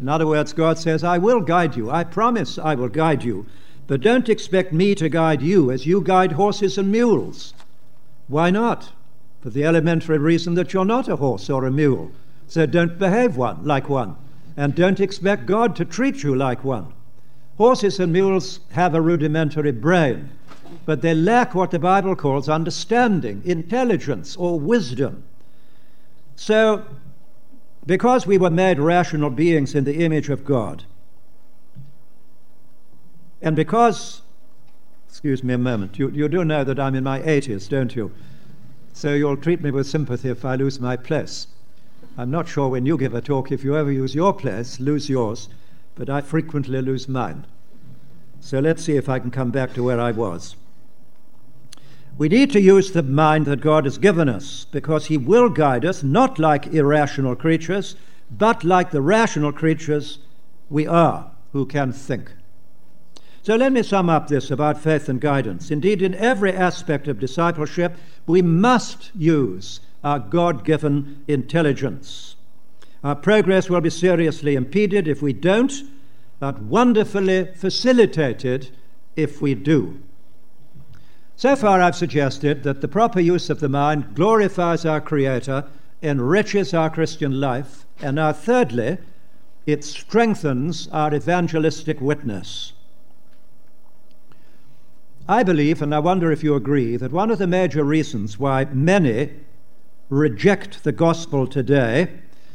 In 0.00 0.08
other 0.08 0.26
words, 0.26 0.52
God 0.52 0.78
says, 0.78 1.04
I 1.04 1.18
will 1.18 1.40
guide 1.40 1.76
you. 1.76 1.90
I 1.90 2.02
promise 2.02 2.58
I 2.58 2.74
will 2.74 2.88
guide 2.88 3.22
you. 3.22 3.46
But 3.86 4.00
don't 4.00 4.28
expect 4.28 4.72
me 4.72 4.94
to 4.96 5.08
guide 5.08 5.42
you 5.42 5.70
as 5.70 5.86
you 5.86 6.00
guide 6.00 6.32
horses 6.32 6.76
and 6.78 6.90
mules. 6.90 7.54
Why 8.32 8.48
not? 8.48 8.92
For 9.42 9.50
the 9.50 9.64
elementary 9.64 10.16
reason 10.16 10.54
that 10.54 10.72
you're 10.72 10.86
not 10.86 11.06
a 11.06 11.16
horse 11.16 11.50
or 11.50 11.66
a 11.66 11.70
mule. 11.70 12.10
So 12.46 12.64
don't 12.64 12.98
behave 12.98 13.36
one 13.36 13.62
like 13.62 13.90
one. 13.90 14.16
And 14.56 14.74
don't 14.74 15.00
expect 15.00 15.44
God 15.44 15.76
to 15.76 15.84
treat 15.84 16.22
you 16.22 16.34
like 16.34 16.64
one. 16.64 16.94
Horses 17.58 18.00
and 18.00 18.10
mules 18.10 18.60
have 18.70 18.94
a 18.94 19.02
rudimentary 19.02 19.72
brain, 19.72 20.30
but 20.86 21.02
they 21.02 21.14
lack 21.14 21.54
what 21.54 21.72
the 21.72 21.78
Bible 21.78 22.16
calls 22.16 22.48
understanding, 22.48 23.42
intelligence, 23.44 24.34
or 24.36 24.58
wisdom. 24.58 25.24
So 26.34 26.86
because 27.84 28.26
we 28.26 28.38
were 28.38 28.48
made 28.48 28.78
rational 28.78 29.28
beings 29.28 29.74
in 29.74 29.84
the 29.84 30.02
image 30.02 30.30
of 30.30 30.46
God, 30.46 30.84
and 33.42 33.54
because, 33.54 34.21
excuse 35.12 35.44
me 35.44 35.52
a 35.52 35.58
moment, 35.58 35.98
you, 35.98 36.08
you 36.08 36.26
do 36.26 36.42
know 36.42 36.64
that 36.64 36.80
I'm 36.80 36.94
in 36.94 37.04
my 37.04 37.20
80s, 37.20 37.68
don't 37.68 37.94
you? 37.94 38.10
So 38.94 39.12
you'll 39.12 39.36
treat 39.36 39.60
me 39.60 39.70
with 39.70 39.86
sympathy 39.86 40.30
if 40.30 40.42
I 40.42 40.54
lose 40.54 40.80
my 40.80 40.96
place. 40.96 41.48
I'm 42.16 42.30
not 42.30 42.48
sure 42.48 42.70
when 42.70 42.86
you 42.86 42.96
give 42.96 43.12
a 43.12 43.20
talk 43.20 43.52
if 43.52 43.62
you 43.62 43.76
ever 43.76 43.92
use 43.92 44.14
your 44.14 44.32
place, 44.32 44.80
lose 44.80 45.10
yours, 45.10 45.50
but 45.96 46.08
I 46.08 46.22
frequently 46.22 46.80
lose 46.80 47.10
mine. 47.10 47.44
So 48.40 48.58
let's 48.58 48.84
see 48.84 48.96
if 48.96 49.10
I 49.10 49.18
can 49.18 49.30
come 49.30 49.50
back 49.50 49.74
to 49.74 49.82
where 49.82 50.00
I 50.00 50.12
was. 50.12 50.56
We 52.16 52.30
need 52.30 52.50
to 52.52 52.60
use 52.62 52.92
the 52.92 53.02
mind 53.02 53.44
that 53.44 53.60
God 53.60 53.84
has 53.84 53.98
given 53.98 54.30
us 54.30 54.64
because 54.72 55.06
He 55.06 55.18
will 55.18 55.50
guide 55.50 55.84
us, 55.84 56.02
not 56.02 56.38
like 56.38 56.68
irrational 56.68 57.36
creatures, 57.36 57.96
but 58.30 58.64
like 58.64 58.92
the 58.92 59.02
rational 59.02 59.52
creatures 59.52 60.20
we 60.70 60.86
are 60.86 61.32
who 61.52 61.66
can 61.66 61.92
think. 61.92 62.32
So 63.42 63.56
let 63.56 63.72
me 63.72 63.82
sum 63.82 64.08
up 64.08 64.28
this 64.28 64.52
about 64.52 64.80
faith 64.80 65.08
and 65.08 65.20
guidance. 65.20 65.72
Indeed, 65.72 66.00
in 66.00 66.14
every 66.14 66.52
aspect 66.52 67.08
of 67.08 67.18
discipleship, 67.18 67.96
we 68.24 68.40
must 68.40 69.10
use 69.16 69.80
our 70.04 70.20
God 70.20 70.64
given 70.64 71.24
intelligence. 71.26 72.36
Our 73.02 73.16
progress 73.16 73.68
will 73.68 73.80
be 73.80 73.90
seriously 73.90 74.54
impeded 74.54 75.08
if 75.08 75.22
we 75.22 75.32
don't, 75.32 75.72
but 76.38 76.62
wonderfully 76.62 77.48
facilitated 77.56 78.70
if 79.16 79.42
we 79.42 79.56
do. 79.56 80.00
So 81.34 81.56
far, 81.56 81.80
I've 81.80 81.96
suggested 81.96 82.62
that 82.62 82.80
the 82.80 82.86
proper 82.86 83.18
use 83.18 83.50
of 83.50 83.58
the 83.58 83.68
mind 83.68 84.14
glorifies 84.14 84.84
our 84.84 85.00
Creator, 85.00 85.64
enriches 86.00 86.74
our 86.74 86.90
Christian 86.90 87.40
life, 87.40 87.86
and 88.00 88.14
now, 88.14 88.32
thirdly, 88.32 88.98
it 89.66 89.82
strengthens 89.82 90.86
our 90.92 91.12
evangelistic 91.12 92.00
witness. 92.00 92.72
I 95.28 95.44
believe, 95.44 95.80
and 95.80 95.94
I 95.94 96.00
wonder 96.00 96.32
if 96.32 96.42
you 96.42 96.54
agree, 96.56 96.96
that 96.96 97.12
one 97.12 97.30
of 97.30 97.38
the 97.38 97.46
major 97.46 97.84
reasons 97.84 98.38
why 98.38 98.64
many 98.66 99.30
reject 100.08 100.82
the 100.82 100.92
gospel 100.92 101.46
today 101.46 102.08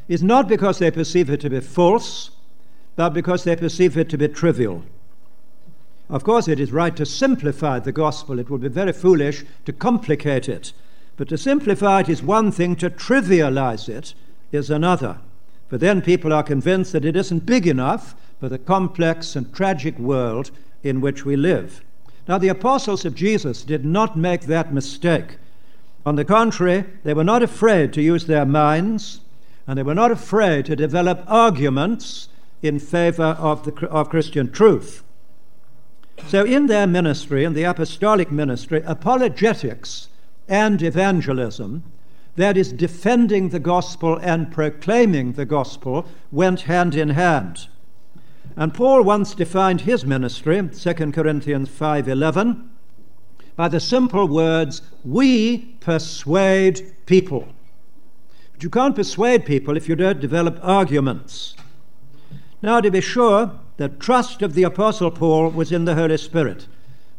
is 0.07 0.21
not 0.21 0.47
because 0.47 0.79
they 0.79 0.91
perceive 0.91 1.29
it 1.29 1.41
to 1.41 1.49
be 1.49 1.61
false, 1.61 2.31
but 2.95 3.09
because 3.09 3.43
they 3.45 3.55
perceive 3.55 3.97
it 3.97 4.09
to 4.09 4.17
be 4.17 4.27
trivial. 4.27 4.83
Of 6.09 6.23
course, 6.23 6.47
it 6.47 6.59
is 6.59 6.71
right 6.71 6.95
to 6.95 7.05
simplify 7.05 7.79
the 7.79 7.91
gospel. 7.91 8.39
It 8.39 8.49
would 8.49 8.61
be 8.61 8.69
very 8.69 8.93
foolish 8.93 9.45
to 9.65 9.73
complicate 9.73 10.47
it. 10.47 10.71
But 11.15 11.29
to 11.29 11.37
simplify 11.37 12.01
it 12.01 12.09
is 12.09 12.21
one 12.21 12.51
thing, 12.51 12.75
to 12.77 12.89
trivialize 12.89 13.89
it 13.89 14.13
is 14.51 14.69
another. 14.69 15.19
For 15.69 15.77
then 15.77 16.01
people 16.01 16.31
are 16.31 16.43
convinced 16.43 16.93
that 16.93 17.05
it 17.05 17.15
isn't 17.15 17.45
big 17.45 17.67
enough 17.67 18.15
for 18.39 18.49
the 18.49 18.59
complex 18.59 19.35
and 19.35 19.53
tragic 19.53 19.97
world 19.99 20.51
in 20.83 21.01
which 21.01 21.25
we 21.25 21.35
live. 21.35 21.81
Now, 22.27 22.37
the 22.37 22.49
apostles 22.49 23.05
of 23.05 23.15
Jesus 23.15 23.63
did 23.63 23.85
not 23.85 24.17
make 24.17 24.41
that 24.41 24.73
mistake. 24.73 25.37
On 26.05 26.15
the 26.15 26.25
contrary, 26.25 26.85
they 27.03 27.13
were 27.13 27.23
not 27.23 27.41
afraid 27.41 27.93
to 27.93 28.01
use 28.01 28.25
their 28.25 28.45
minds, 28.45 29.21
and 29.65 29.77
they 29.77 29.83
were 29.83 29.95
not 29.95 30.11
afraid 30.11 30.65
to 30.65 30.75
develop 30.75 31.23
arguments 31.27 32.29
in 32.61 32.79
favor 32.79 33.37
of, 33.39 33.63
the, 33.63 33.87
of 33.87 34.09
Christian 34.09 34.51
truth. 34.51 35.03
So, 36.27 36.43
in 36.43 36.65
their 36.65 36.87
ministry, 36.87 37.43
in 37.43 37.53
the 37.53 37.63
apostolic 37.63 38.31
ministry, 38.31 38.81
apologetics 38.85 40.09
and 40.47 40.81
evangelism, 40.81 41.83
that 42.35 42.57
is, 42.57 42.73
defending 42.73 43.49
the 43.49 43.59
gospel 43.59 44.17
and 44.21 44.51
proclaiming 44.51 45.33
the 45.33 45.45
gospel, 45.45 46.05
went 46.31 46.61
hand 46.61 46.95
in 46.95 47.09
hand. 47.09 47.67
And 48.59 48.73
Paul 48.73 49.03
once 49.03 49.35
defined 49.35 49.81
his 49.81 50.03
ministry, 50.03 50.67
2 50.73 51.13
Corinthians 51.13 51.69
5:11, 51.69 52.69
by 53.55 53.67
the 53.67 53.79
simple 53.79 54.27
words, 54.27 54.81
"We 55.05 55.75
persuade 55.79 56.81
people." 57.05 57.49
But 58.53 58.63
you 58.63 58.71
can't 58.71 58.95
persuade 58.95 59.45
people 59.45 59.77
if 59.77 59.87
you 59.87 59.95
don't 59.95 60.19
develop 60.19 60.59
arguments. 60.63 61.55
Now, 62.63 62.81
to 62.81 62.89
be 62.89 62.99
sure, 62.99 63.51
the 63.77 63.89
trust 63.89 64.41
of 64.41 64.55
the 64.55 64.63
Apostle 64.63 65.11
Paul 65.11 65.49
was 65.49 65.71
in 65.71 65.85
the 65.85 65.93
Holy 65.93 66.17
Spirit. 66.17 66.65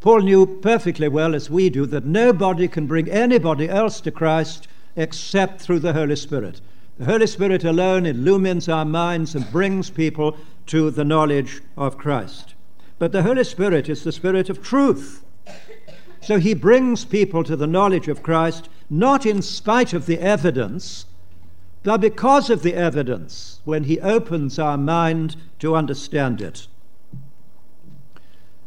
Paul 0.00 0.22
knew 0.22 0.44
perfectly 0.44 1.06
well, 1.06 1.36
as 1.36 1.48
we 1.48 1.70
do, 1.70 1.86
that 1.86 2.04
nobody 2.04 2.66
can 2.66 2.86
bring 2.86 3.08
anybody 3.08 3.68
else 3.68 4.00
to 4.00 4.10
Christ 4.10 4.66
except 4.96 5.60
through 5.60 5.78
the 5.78 5.92
Holy 5.92 6.16
Spirit. 6.16 6.60
The 6.98 7.04
Holy 7.04 7.28
Spirit 7.28 7.62
alone 7.62 8.06
illumines 8.06 8.68
our 8.68 8.84
minds 8.84 9.36
and 9.36 9.52
brings 9.52 9.88
people 9.88 10.36
to 10.68 10.90
the 10.90 11.04
knowledge 11.04 11.60
of 11.76 11.98
Christ. 11.98 12.54
But 12.98 13.12
the 13.12 13.22
Holy 13.22 13.44
Spirit 13.44 13.88
is 13.88 14.04
the 14.04 14.12
Spirit 14.12 14.48
of 14.48 14.62
truth. 14.62 15.24
So 16.20 16.38
he 16.38 16.54
brings 16.54 17.04
people 17.04 17.44
to 17.44 17.56
the 17.56 17.66
knowledge 17.66 18.08
of 18.08 18.22
Christ 18.22 18.68
not 18.90 19.26
in 19.26 19.42
spite 19.42 19.92
of 19.92 20.06
the 20.06 20.18
evidence, 20.18 21.06
but 21.82 22.00
because 22.00 22.50
of 22.50 22.62
the 22.62 22.74
evidence 22.74 23.60
when 23.64 23.84
he 23.84 24.00
opens 24.00 24.58
our 24.58 24.76
mind 24.76 25.36
to 25.58 25.76
understand 25.76 26.40
it. 26.40 26.66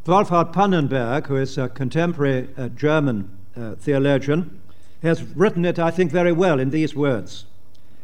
Wolfhart 0.06 0.52
Pannenberg, 0.54 1.28
who 1.28 1.38
is 1.38 1.58
a 1.58 1.70
contemporary 1.70 2.50
uh, 2.58 2.70
German 2.70 3.30
uh, 3.56 3.76
theologian, 3.76 4.62
has 5.04 5.24
written 5.36 5.66
it, 5.66 5.78
I 5.78 5.92
think, 5.92 6.12
very 6.12 6.32
well 6.32 6.60
in 6.60 6.70
these 6.70 6.96
words 6.96 7.46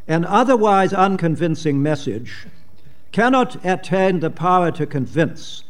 An 0.07 0.25
otherwise 0.25 0.93
unconvincing 0.93 1.81
message 1.81 2.47
cannot 3.11 3.63
attain 3.65 4.19
the 4.19 4.29
power 4.29 4.71
to 4.71 4.85
convince 4.85 5.63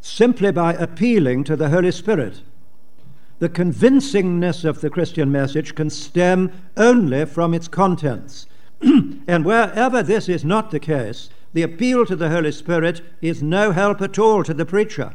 simply 0.00 0.52
by 0.52 0.74
appealing 0.74 1.42
to 1.44 1.56
the 1.56 1.70
Holy 1.70 1.90
Spirit 1.90 2.42
the 3.38 3.48
convincingness 3.48 4.64
of 4.64 4.80
the 4.80 4.90
Christian 4.90 5.32
message 5.32 5.74
can 5.74 5.90
stem 5.90 6.52
only 6.76 7.24
from 7.24 7.52
its 7.52 7.68
contents. 7.68 8.46
and 8.80 9.44
wherever 9.44 10.02
this 10.02 10.28
is 10.28 10.44
not 10.44 10.70
the 10.70 10.78
case, 10.78 11.30
the 11.52 11.62
appeal 11.62 12.06
to 12.06 12.16
the 12.16 12.30
Holy 12.30 12.52
Spirit 12.52 13.00
is 13.20 13.42
no 13.42 13.72
help 13.72 14.00
at 14.00 14.18
all 14.18 14.44
to 14.44 14.54
the 14.54 14.66
preacher. 14.66 15.14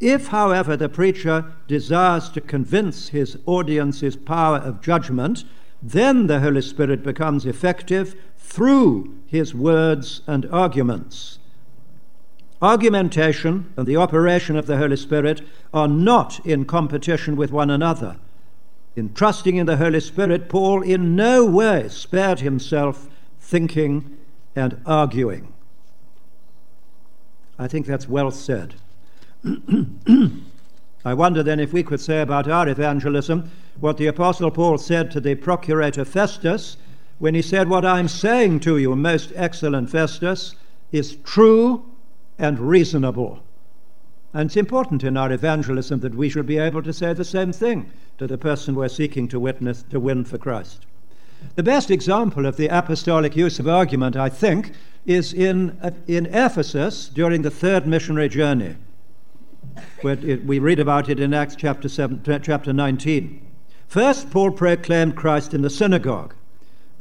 If, 0.00 0.28
however, 0.28 0.76
the 0.76 0.88
preacher 0.88 1.52
desires 1.68 2.28
to 2.30 2.40
convince 2.40 3.08
his 3.08 3.38
audience's 3.46 4.16
power 4.16 4.58
of 4.58 4.80
judgment, 4.80 5.44
then 5.82 6.26
the 6.26 6.40
Holy 6.40 6.62
Spirit 6.62 7.02
becomes 7.02 7.46
effective 7.46 8.14
through 8.52 9.14
his 9.26 9.54
words 9.54 10.20
and 10.26 10.44
arguments. 10.52 11.38
Argumentation 12.60 13.72
and 13.78 13.86
the 13.86 13.96
operation 13.96 14.56
of 14.56 14.66
the 14.66 14.76
Holy 14.76 14.96
Spirit 14.96 15.40
are 15.72 15.88
not 15.88 16.44
in 16.44 16.66
competition 16.66 17.34
with 17.34 17.50
one 17.50 17.70
another. 17.70 18.16
In 18.94 19.14
trusting 19.14 19.56
in 19.56 19.64
the 19.64 19.78
Holy 19.78 20.00
Spirit, 20.00 20.50
Paul 20.50 20.82
in 20.82 21.16
no 21.16 21.46
way 21.46 21.88
spared 21.88 22.40
himself 22.40 23.08
thinking 23.40 24.18
and 24.54 24.82
arguing. 24.84 25.50
I 27.58 27.68
think 27.68 27.86
that's 27.86 28.06
well 28.06 28.30
said. 28.30 28.74
I 31.06 31.14
wonder 31.14 31.42
then 31.42 31.58
if 31.58 31.72
we 31.72 31.82
could 31.82 32.02
say 32.02 32.20
about 32.20 32.48
our 32.48 32.68
evangelism 32.68 33.50
what 33.80 33.96
the 33.96 34.08
Apostle 34.08 34.50
Paul 34.50 34.76
said 34.76 35.10
to 35.12 35.20
the 35.20 35.36
procurator 35.36 36.04
Festus 36.04 36.76
when 37.22 37.36
he 37.36 37.42
said, 37.42 37.68
What 37.68 37.84
I'm 37.84 38.08
saying 38.08 38.58
to 38.60 38.78
you, 38.78 38.96
most 38.96 39.32
excellent 39.36 39.88
Festus, 39.88 40.56
is 40.90 41.18
true 41.22 41.84
and 42.36 42.58
reasonable. 42.58 43.38
And 44.34 44.46
it's 44.46 44.56
important 44.56 45.04
in 45.04 45.16
our 45.16 45.30
evangelism 45.30 46.00
that 46.00 46.16
we 46.16 46.28
should 46.28 46.46
be 46.46 46.58
able 46.58 46.82
to 46.82 46.92
say 46.92 47.12
the 47.12 47.24
same 47.24 47.52
thing 47.52 47.92
to 48.18 48.26
the 48.26 48.36
person 48.36 48.74
we're 48.74 48.88
seeking 48.88 49.28
to 49.28 49.38
witness, 49.38 49.84
to 49.90 50.00
win 50.00 50.24
for 50.24 50.36
Christ. 50.36 50.84
The 51.54 51.62
best 51.62 51.92
example 51.92 52.44
of 52.44 52.56
the 52.56 52.66
apostolic 52.66 53.36
use 53.36 53.60
of 53.60 53.68
argument, 53.68 54.16
I 54.16 54.28
think, 54.28 54.72
is 55.06 55.32
in, 55.32 55.78
uh, 55.80 55.92
in 56.08 56.26
Ephesus 56.26 57.08
during 57.08 57.42
the 57.42 57.52
third 57.52 57.86
missionary 57.86 58.30
journey. 58.30 58.74
where 60.00 60.18
it, 60.26 60.44
we 60.44 60.58
read 60.58 60.80
about 60.80 61.08
it 61.08 61.20
in 61.20 61.32
Acts 61.32 61.54
chapter, 61.54 61.88
7, 61.88 62.20
chapter 62.42 62.72
19. 62.72 63.46
First, 63.86 64.28
Paul 64.32 64.50
proclaimed 64.50 65.14
Christ 65.14 65.54
in 65.54 65.62
the 65.62 65.70
synagogue. 65.70 66.34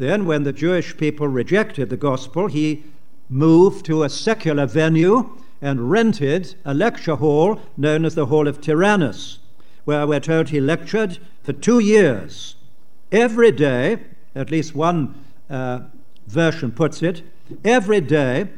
Then, 0.02 0.26
when 0.26 0.42
the 0.42 0.52
Jewish 0.52 0.98
people 0.98 1.28
rejected 1.28 1.92
the 1.92 1.96
gospel, 1.96 2.48
he 2.48 2.84
moved 3.30 3.86
to 3.86 4.02
a 4.02 4.10
secular 4.10 4.66
venue 4.66 5.38
and 5.62 5.92
rented 5.92 6.56
a 6.66 6.74
lecture 6.74 7.18
hall 7.18 7.62
known 7.78 8.04
as 8.04 8.16
the 8.16 8.26
Hall 8.26 8.48
of 8.48 8.60
Tyrannus, 8.60 9.38
where 9.86 10.08
we're 10.08 10.20
told 10.20 10.50
he 10.50 10.60
lectured 10.60 11.20
for 11.44 11.54
two 11.54 11.78
years. 11.78 12.56
Every 13.12 13.52
day, 13.52 14.00
at 14.34 14.50
least 14.50 14.74
one 14.74 15.24
uh, 15.52 15.82
version 16.26 16.72
puts 16.72 17.04
it, 17.04 17.22
every 17.64 18.02
day 18.02 18.50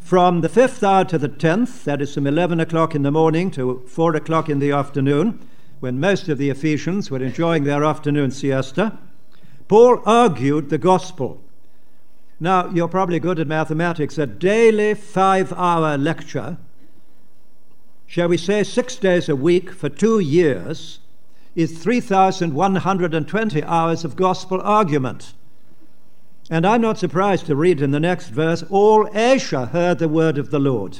from 0.00 0.40
the 0.40 0.48
fifth 0.48 0.82
hour 0.82 1.04
to 1.04 1.16
the 1.16 1.28
tenth, 1.28 1.84
that 1.84 2.02
is 2.02 2.12
from 2.12 2.26
11 2.26 2.58
o'clock 2.58 2.96
in 2.96 3.04
the 3.04 3.12
morning 3.12 3.52
to 3.52 3.84
4 3.86 4.16
o'clock 4.16 4.48
in 4.48 4.58
the 4.58 4.72
afternoon, 4.72 5.38
when 5.78 6.00
most 6.00 6.28
of 6.28 6.38
the 6.38 6.50
Ephesians 6.50 7.08
were 7.08 7.22
enjoying 7.22 7.62
their 7.62 7.84
afternoon 7.84 8.32
siesta, 8.32 8.98
Paul 9.68 10.02
argued 10.04 10.68
the 10.70 10.78
gospel. 10.78 11.40
Now, 12.40 12.70
you're 12.70 12.88
probably 12.88 13.20
good 13.20 13.38
at 13.38 13.46
mathematics. 13.46 14.18
A 14.18 14.26
daily 14.26 14.94
five 14.94 15.52
hour 15.52 15.96
lecture, 15.96 16.58
shall 18.06 18.28
we 18.28 18.36
say 18.36 18.62
six 18.62 18.96
days 18.96 19.28
a 19.28 19.36
week 19.36 19.70
for 19.70 19.88
two 19.88 20.18
years, 20.18 21.00
is 21.54 21.78
3,120 21.78 23.62
hours 23.62 24.04
of 24.04 24.16
gospel 24.16 24.60
argument. 24.60 25.32
And 26.50 26.66
I'm 26.66 26.82
not 26.82 26.98
surprised 26.98 27.46
to 27.46 27.56
read 27.56 27.80
in 27.80 27.92
the 27.92 28.00
next 28.00 28.28
verse, 28.28 28.62
all 28.68 29.08
Asia 29.14 29.66
heard 29.66 29.98
the 29.98 30.08
word 30.08 30.36
of 30.36 30.50
the 30.50 30.58
Lord. 30.58 30.98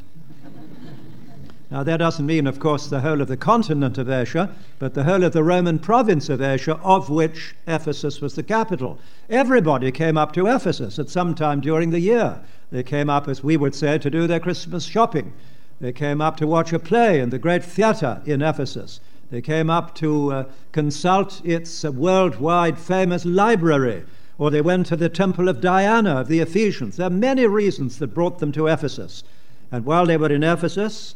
Now, 1.71 1.83
that 1.83 1.97
doesn't 1.97 2.27
mean, 2.27 2.47
of 2.47 2.61
course, 2.61 2.87
the 2.87 3.01
whole 3.01 3.21
of 3.21 3.29
the 3.29 3.37
continent 3.37 3.99
of 3.99 4.11
Asia, 4.11 4.55
but 4.79 4.95
the 4.95 5.05
whole 5.05 5.25
of 5.25 5.33
the 5.33 5.43
Roman 5.43 5.79
province 5.79 6.29
of 6.29 6.43
Asia, 6.43 6.79
of 6.83 7.09
which 7.09 7.55
Ephesus 7.67 8.21
was 8.21 8.35
the 8.35 8.43
capital. 8.43 8.99
Everybody 9.31 9.91
came 9.91 10.19
up 10.19 10.33
to 10.35 10.47
Ephesus 10.47 10.99
at 10.99 11.09
some 11.09 11.35
time 11.35 11.61
during 11.61 11.91
the 11.91 12.01
year. 12.01 12.41
They 12.71 12.83
came 12.83 13.09
up, 13.09 13.29
as 13.29 13.43
we 13.43 13.57
would 13.57 13.75
say, 13.75 13.99
to 13.99 14.11
do 14.11 14.27
their 14.27 14.41
Christmas 14.41 14.85
shopping. 14.85 15.33
They 15.81 15.93
came 15.93 16.21
up 16.21 16.37
to 16.37 16.47
watch 16.47 16.73
a 16.73 16.79
play 16.79 17.21
in 17.21 17.31
the 17.31 17.39
great 17.39 17.65
theater 17.65 18.21
in 18.27 18.43
Ephesus. 18.43 19.01
They 19.31 19.41
came 19.41 19.71
up 19.71 19.95
to 19.97 20.33
uh, 20.33 20.45
consult 20.73 21.41
its 21.45 21.85
uh, 21.85 21.91
worldwide 21.91 22.79
famous 22.79 23.25
library 23.25 24.05
or 24.39 24.51
they 24.51 24.61
went 24.61 24.87
to 24.87 24.97
the 24.97 25.09
temple 25.09 25.49
of 25.49 25.61
Diana 25.61 26.21
of 26.21 26.29
the 26.29 26.41
Ephesians. 26.41 26.97
There 26.97 27.07
are 27.07 27.11
many 27.11 27.47
reasons 27.47 27.99
that 27.99 28.15
brought 28.15 28.39
them 28.39 28.53
to 28.53 28.67
Ephesus. 28.67 29.23
And 29.71 29.85
while 29.85 30.07
they 30.07 30.17
were 30.17 30.33
in 30.33 30.43
Ephesus, 30.43 31.15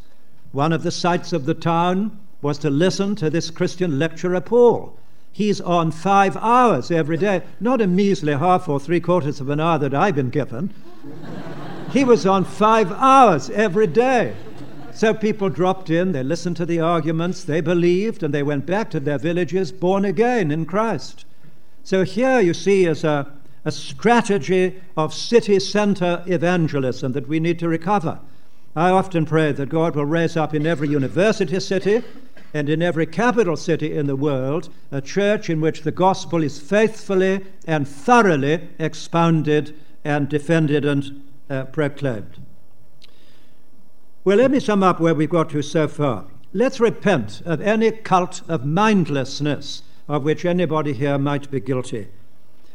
one 0.52 0.72
of 0.72 0.82
the 0.82 0.90
sights 0.90 1.32
of 1.32 1.46
the 1.46 1.54
town 1.54 2.18
was 2.40 2.58
to 2.58 2.70
listen 2.70 3.14
to 3.16 3.30
this 3.30 3.50
Christian 3.50 3.98
lecturer, 3.98 4.40
Paul. 4.40 4.98
He's 5.32 5.60
on 5.60 5.90
five 5.92 6.36
hours 6.36 6.90
every 6.90 7.16
day, 7.16 7.42
not 7.60 7.80
a 7.80 7.86
measly 7.86 8.34
half 8.34 8.68
or 8.68 8.80
three 8.80 9.00
quarters 9.00 9.40
of 9.40 9.50
an 9.50 9.60
hour 9.60 9.78
that 9.78 9.94
I've 9.94 10.16
been 10.16 10.30
given. 10.30 10.72
he 11.92 12.04
was 12.04 12.26
on 12.26 12.44
five 12.44 12.90
hours 12.92 13.50
every 13.50 13.86
day. 13.86 14.34
So 14.92 15.14
people 15.14 15.48
dropped 15.48 15.90
in, 15.90 16.10
they 16.10 16.24
listened 16.24 16.56
to 16.56 16.66
the 16.66 16.80
arguments, 16.80 17.44
they 17.44 17.60
believed, 17.60 18.22
and 18.24 18.34
they 18.34 18.42
went 18.42 18.66
back 18.66 18.90
to 18.90 19.00
their 19.00 19.18
villages 19.18 19.70
born 19.70 20.04
again 20.04 20.50
in 20.50 20.66
Christ. 20.66 21.24
So 21.84 22.04
here 22.04 22.40
you 22.40 22.52
see 22.52 22.84
is 22.84 23.04
a, 23.04 23.32
a 23.64 23.70
strategy 23.70 24.80
of 24.96 25.14
city 25.14 25.60
center 25.60 26.24
evangelism 26.26 27.12
that 27.12 27.28
we 27.28 27.38
need 27.38 27.58
to 27.60 27.68
recover. 27.68 28.18
I 28.78 28.90
often 28.90 29.26
pray 29.26 29.50
that 29.50 29.70
God 29.70 29.96
will 29.96 30.04
raise 30.04 30.36
up 30.36 30.54
in 30.54 30.64
every 30.64 30.88
university 30.88 31.58
city 31.58 32.04
and 32.54 32.68
in 32.68 32.80
every 32.80 33.06
capital 33.06 33.56
city 33.56 33.92
in 33.96 34.06
the 34.06 34.14
world 34.14 34.68
a 34.92 35.00
church 35.00 35.50
in 35.50 35.60
which 35.60 35.82
the 35.82 35.90
gospel 35.90 36.44
is 36.44 36.60
faithfully 36.60 37.44
and 37.66 37.88
thoroughly 37.88 38.68
expounded 38.78 39.74
and 40.04 40.28
defended 40.28 40.84
and 40.84 41.28
uh, 41.50 41.64
proclaimed. 41.64 42.38
Well, 44.22 44.36
let 44.36 44.52
me 44.52 44.60
sum 44.60 44.84
up 44.84 45.00
where 45.00 45.14
we've 45.14 45.28
got 45.28 45.50
to 45.50 45.62
so 45.62 45.88
far. 45.88 46.26
Let's 46.52 46.78
repent 46.78 47.42
of 47.44 47.60
any 47.60 47.90
cult 47.90 48.42
of 48.46 48.64
mindlessness 48.64 49.82
of 50.06 50.22
which 50.22 50.44
anybody 50.44 50.92
here 50.92 51.18
might 51.18 51.50
be 51.50 51.58
guilty. 51.58 52.06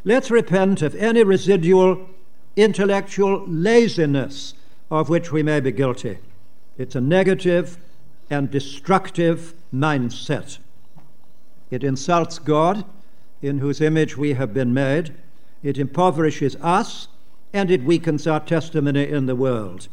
Let's 0.03 0.29
repent 0.29 0.81
of 0.81 0.95
any 0.95 1.23
residual 1.23 2.09
intellectual 2.57 3.45
laziness 3.47 4.53
of 4.89 5.09
which 5.09 5.31
we 5.31 5.43
may 5.43 5.59
be 5.59 5.71
guilty. 5.71 6.19
It's 6.77 6.95
a 6.95 7.01
negative 7.01 7.77
and 8.29 8.49
destructive 8.49 9.53
mindset. 9.73 10.57
It 11.69 11.83
insults 11.83 12.39
God, 12.39 12.85
in 13.41 13.59
whose 13.59 13.81
image 13.81 14.15
we 14.15 14.33
have 14.33 14.53
been 14.53 14.73
made. 14.73 15.13
It 15.61 15.77
impoverishes 15.77 16.55
us, 16.61 17.07
and 17.51 17.69
it 17.69 17.83
weakens 17.83 18.25
our 18.25 18.39
testimony 18.39 19.07
in 19.07 19.25
the 19.25 19.35
world. 19.35 19.87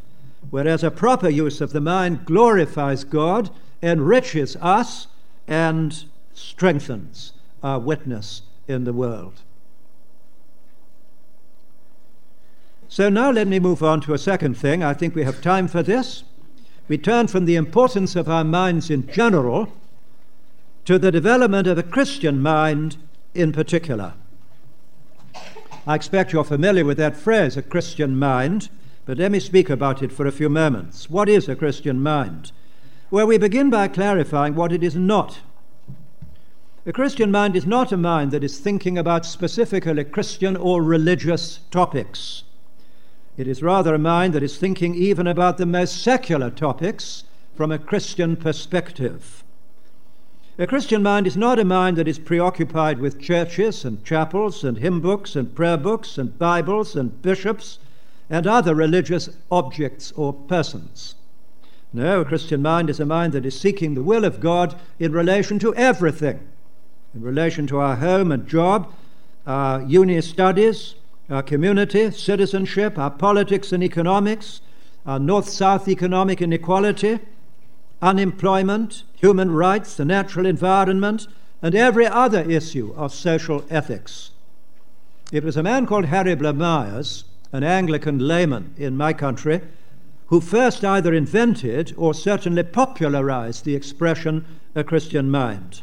Whereas 0.50 0.82
a 0.82 0.90
proper 0.90 1.28
use 1.28 1.60
of 1.60 1.72
the 1.72 1.80
mind 1.80 2.24
glorifies 2.24 3.04
God, 3.04 3.50
enriches 3.82 4.56
us, 4.56 5.06
and 5.46 6.04
strengthens 6.32 7.32
our 7.62 7.78
witness 7.78 8.42
in 8.66 8.84
the 8.84 8.92
world. 8.92 9.42
So 12.90 13.08
now 13.08 13.30
let 13.30 13.46
me 13.46 13.60
move 13.60 13.84
on 13.84 14.00
to 14.00 14.14
a 14.14 14.18
second 14.18 14.56
thing. 14.56 14.82
I 14.82 14.94
think 14.94 15.14
we 15.14 15.22
have 15.22 15.40
time 15.40 15.68
for 15.68 15.80
this. 15.80 16.24
We 16.88 16.98
turn 16.98 17.28
from 17.28 17.44
the 17.44 17.54
importance 17.54 18.16
of 18.16 18.28
our 18.28 18.42
minds 18.42 18.90
in 18.90 19.06
general 19.06 19.72
to 20.86 20.98
the 20.98 21.12
development 21.12 21.68
of 21.68 21.78
a 21.78 21.84
Christian 21.84 22.42
mind 22.42 22.96
in 23.32 23.52
particular. 23.52 24.14
I 25.86 25.94
expect 25.94 26.32
you're 26.32 26.42
familiar 26.42 26.84
with 26.84 26.96
that 26.96 27.16
phrase, 27.16 27.56
a 27.56 27.62
Christian 27.62 28.18
mind, 28.18 28.70
but 29.06 29.18
let 29.18 29.30
me 29.30 29.38
speak 29.38 29.70
about 29.70 30.02
it 30.02 30.10
for 30.10 30.26
a 30.26 30.32
few 30.32 30.48
moments. 30.48 31.08
What 31.08 31.28
is 31.28 31.48
a 31.48 31.54
Christian 31.54 32.02
mind? 32.02 32.50
Well, 33.08 33.28
we 33.28 33.38
begin 33.38 33.70
by 33.70 33.86
clarifying 33.86 34.56
what 34.56 34.72
it 34.72 34.82
is 34.82 34.96
not. 34.96 35.38
A 36.84 36.92
Christian 36.92 37.30
mind 37.30 37.54
is 37.54 37.66
not 37.66 37.92
a 37.92 37.96
mind 37.96 38.32
that 38.32 38.42
is 38.42 38.58
thinking 38.58 38.98
about 38.98 39.24
specifically 39.24 40.02
Christian 40.02 40.56
or 40.56 40.82
religious 40.82 41.60
topics. 41.70 42.42
It 43.36 43.46
is 43.46 43.62
rather 43.62 43.94
a 43.94 43.98
mind 43.98 44.34
that 44.34 44.42
is 44.42 44.58
thinking 44.58 44.94
even 44.94 45.26
about 45.26 45.58
the 45.58 45.66
most 45.66 46.02
secular 46.02 46.50
topics 46.50 47.24
from 47.54 47.72
a 47.72 47.78
Christian 47.78 48.36
perspective. 48.36 49.42
A 50.58 50.66
Christian 50.66 51.02
mind 51.02 51.26
is 51.26 51.36
not 51.36 51.58
a 51.58 51.64
mind 51.64 51.96
that 51.96 52.08
is 52.08 52.18
preoccupied 52.18 52.98
with 52.98 53.20
churches 53.20 53.84
and 53.84 54.04
chapels 54.04 54.62
and 54.62 54.78
hymn 54.78 55.00
books 55.00 55.36
and 55.36 55.54
prayer 55.54 55.76
books 55.76 56.18
and 56.18 56.38
Bibles 56.38 56.96
and 56.96 57.22
bishops 57.22 57.78
and 58.28 58.46
other 58.46 58.74
religious 58.74 59.30
objects 59.50 60.12
or 60.12 60.32
persons. 60.32 61.14
No, 61.92 62.20
a 62.20 62.24
Christian 62.24 62.62
mind 62.62 62.90
is 62.90 63.00
a 63.00 63.06
mind 63.06 63.32
that 63.32 63.46
is 63.46 63.58
seeking 63.58 63.94
the 63.94 64.02
will 64.02 64.24
of 64.24 64.40
God 64.40 64.78
in 64.98 65.12
relation 65.12 65.58
to 65.60 65.74
everything 65.74 66.40
in 67.14 67.22
relation 67.22 67.66
to 67.66 67.78
our 67.78 67.96
home 67.96 68.30
and 68.30 68.46
job, 68.46 68.92
our 69.46 69.82
uni 69.82 70.20
studies, 70.20 70.94
our 71.30 71.42
community, 71.42 72.10
citizenship, 72.10 72.98
our 72.98 73.10
politics 73.10 73.72
and 73.72 73.82
economics, 73.82 74.60
our 75.06 75.18
north 75.18 75.48
south 75.48 75.88
economic 75.88 76.42
inequality, 76.42 77.20
unemployment, 78.02 79.04
human 79.14 79.50
rights, 79.50 79.96
the 79.96 80.04
natural 80.04 80.46
environment, 80.46 81.26
and 81.62 81.74
every 81.74 82.06
other 82.06 82.42
issue 82.50 82.92
of 82.96 83.14
social 83.14 83.64
ethics. 83.70 84.30
It 85.30 85.44
was 85.44 85.56
a 85.56 85.62
man 85.62 85.86
called 85.86 86.06
Harry 86.06 86.34
Blamires, 86.34 87.24
an 87.52 87.62
Anglican 87.62 88.18
layman 88.18 88.74
in 88.76 88.96
my 88.96 89.12
country, 89.12 89.60
who 90.26 90.40
first 90.40 90.84
either 90.84 91.12
invented 91.12 91.92
or 91.96 92.14
certainly 92.14 92.62
popularized 92.62 93.64
the 93.64 93.74
expression 93.74 94.44
a 94.74 94.84
Christian 94.84 95.30
mind. 95.30 95.82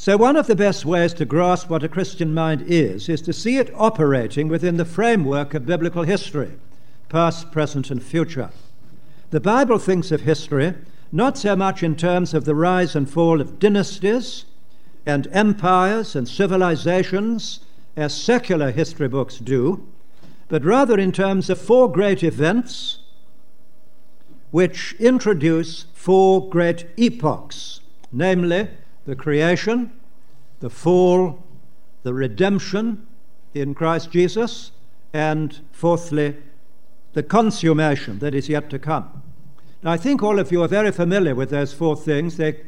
So, 0.00 0.16
one 0.16 0.36
of 0.36 0.46
the 0.46 0.56
best 0.56 0.86
ways 0.86 1.12
to 1.12 1.26
grasp 1.26 1.68
what 1.68 1.82
a 1.82 1.88
Christian 1.88 2.32
mind 2.32 2.62
is 2.66 3.06
is 3.10 3.20
to 3.20 3.34
see 3.34 3.58
it 3.58 3.70
operating 3.74 4.48
within 4.48 4.78
the 4.78 4.86
framework 4.86 5.52
of 5.52 5.66
biblical 5.66 6.04
history, 6.04 6.52
past, 7.10 7.52
present, 7.52 7.90
and 7.90 8.02
future. 8.02 8.48
The 9.28 9.40
Bible 9.40 9.78
thinks 9.78 10.10
of 10.10 10.22
history 10.22 10.72
not 11.12 11.36
so 11.36 11.54
much 11.54 11.82
in 11.82 11.96
terms 11.96 12.32
of 12.32 12.46
the 12.46 12.54
rise 12.54 12.96
and 12.96 13.10
fall 13.10 13.42
of 13.42 13.58
dynasties 13.58 14.46
and 15.04 15.28
empires 15.32 16.16
and 16.16 16.26
civilizations 16.26 17.60
as 17.94 18.16
secular 18.16 18.70
history 18.70 19.08
books 19.08 19.36
do, 19.36 19.86
but 20.48 20.64
rather 20.64 20.98
in 20.98 21.12
terms 21.12 21.50
of 21.50 21.60
four 21.60 21.92
great 21.92 22.22
events 22.22 23.00
which 24.50 24.94
introduce 24.98 25.84
four 25.92 26.48
great 26.48 26.86
epochs, 26.96 27.80
namely 28.10 28.66
the 29.10 29.16
creation, 29.16 29.90
the 30.60 30.70
fall, 30.70 31.42
the 32.04 32.14
redemption 32.14 33.04
in 33.54 33.74
Christ 33.74 34.12
Jesus, 34.12 34.70
and 35.12 35.58
fourthly, 35.72 36.36
the 37.14 37.24
consummation 37.24 38.20
that 38.20 38.36
is 38.36 38.48
yet 38.48 38.70
to 38.70 38.78
come. 38.78 39.20
Now, 39.82 39.90
I 39.90 39.96
think 39.96 40.22
all 40.22 40.38
of 40.38 40.52
you 40.52 40.62
are 40.62 40.68
very 40.68 40.92
familiar 40.92 41.34
with 41.34 41.50
those 41.50 41.72
four 41.72 41.96
things. 41.96 42.36
They 42.36 42.60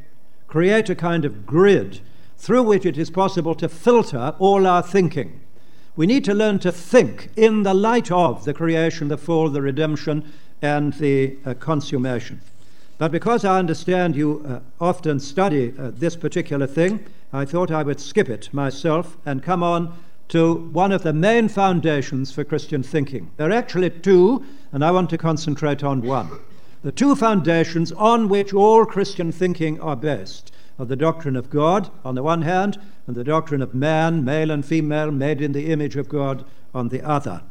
create 0.49 0.91
a 0.91 0.97
kind 0.97 1.25
of 1.25 1.47
grid 1.47 2.01
through 2.37 2.65
which 2.65 2.85
it 2.85 2.99
is 2.99 3.09
possible 3.09 3.55
to 3.55 3.69
filter 3.69 4.35
all 4.41 4.67
our 4.67 4.83
thinking. 4.83 5.41
We 5.95 6.09
need 6.09 6.25
to 6.25 6.35
learn 6.35 6.59
to 6.61 6.73
think 6.73 7.31
in 7.37 7.63
the 7.63 7.73
light 7.73 8.11
of 8.11 8.45
the 8.45 8.53
creation, 8.53 9.07
the 9.07 9.17
fall, 9.17 9.49
the 9.49 9.63
redemption, 9.63 10.33
and 10.61 10.93
the 10.95 11.37
uh, 11.47 11.55
consummation. 11.55 12.41
But 12.99 13.11
because 13.11 13.45
I 13.45 13.59
understand 13.59 14.17
you 14.17 14.45
uh, 14.47 14.61
often 14.81 15.19
study 15.19 15.75
uh, 15.79 15.91
this 15.95 16.17
particular 16.17 16.67
thing, 16.67 17.05
I 17.33 17.45
thought 17.45 17.71
I 17.71 17.83
would 17.83 18.01
skip 18.01 18.29
it 18.29 18.53
myself 18.53 19.17
and 19.25 19.43
come 19.43 19.63
on 19.63 19.97
to 20.29 20.55
one 20.55 20.93
of 20.93 21.03
the 21.03 21.13
main 21.13 21.49
foundations 21.49 22.33
for 22.33 22.45
Christian 22.45 22.83
thinking. 22.83 23.31
There 23.37 23.49
are 23.49 23.53
actually 23.53 23.91
two, 23.91 24.45
and 24.73 24.85
I 24.85 24.91
want 24.91 25.11
to 25.11 25.19
concentrate 25.19 25.83
on 25.83 26.03
one. 26.03 26.31
The 26.83 26.93
two 26.93 27.15
foundations 27.15 27.93
on 27.93 28.29
which 28.29 28.53
all 28.53 28.85
Christian 28.85 29.31
thinking 29.31 29.81
are 29.81 29.97
based 29.97 30.53
are 30.79 30.87
the 30.87 30.97
doctrine 30.97 31.37
of 31.37 31.51
God 31.51 31.91
on 32.05 32.15
the 32.15 32.23
one 32.23 32.43
hand, 32.43 32.79
and 33.07 33.15
the 33.15 33.25
doctrine 33.25 33.63
of 33.63 33.75
man, 33.75 34.25
male 34.25 34.51
and 34.51 34.65
female, 34.65 35.11
made 35.11 35.41
in 35.41 35.53
the 35.53 35.71
image 35.71 35.97
of 35.97 36.09
God 36.09 36.45
on 36.75 36.89
the 36.89 37.03
other. 37.03 37.43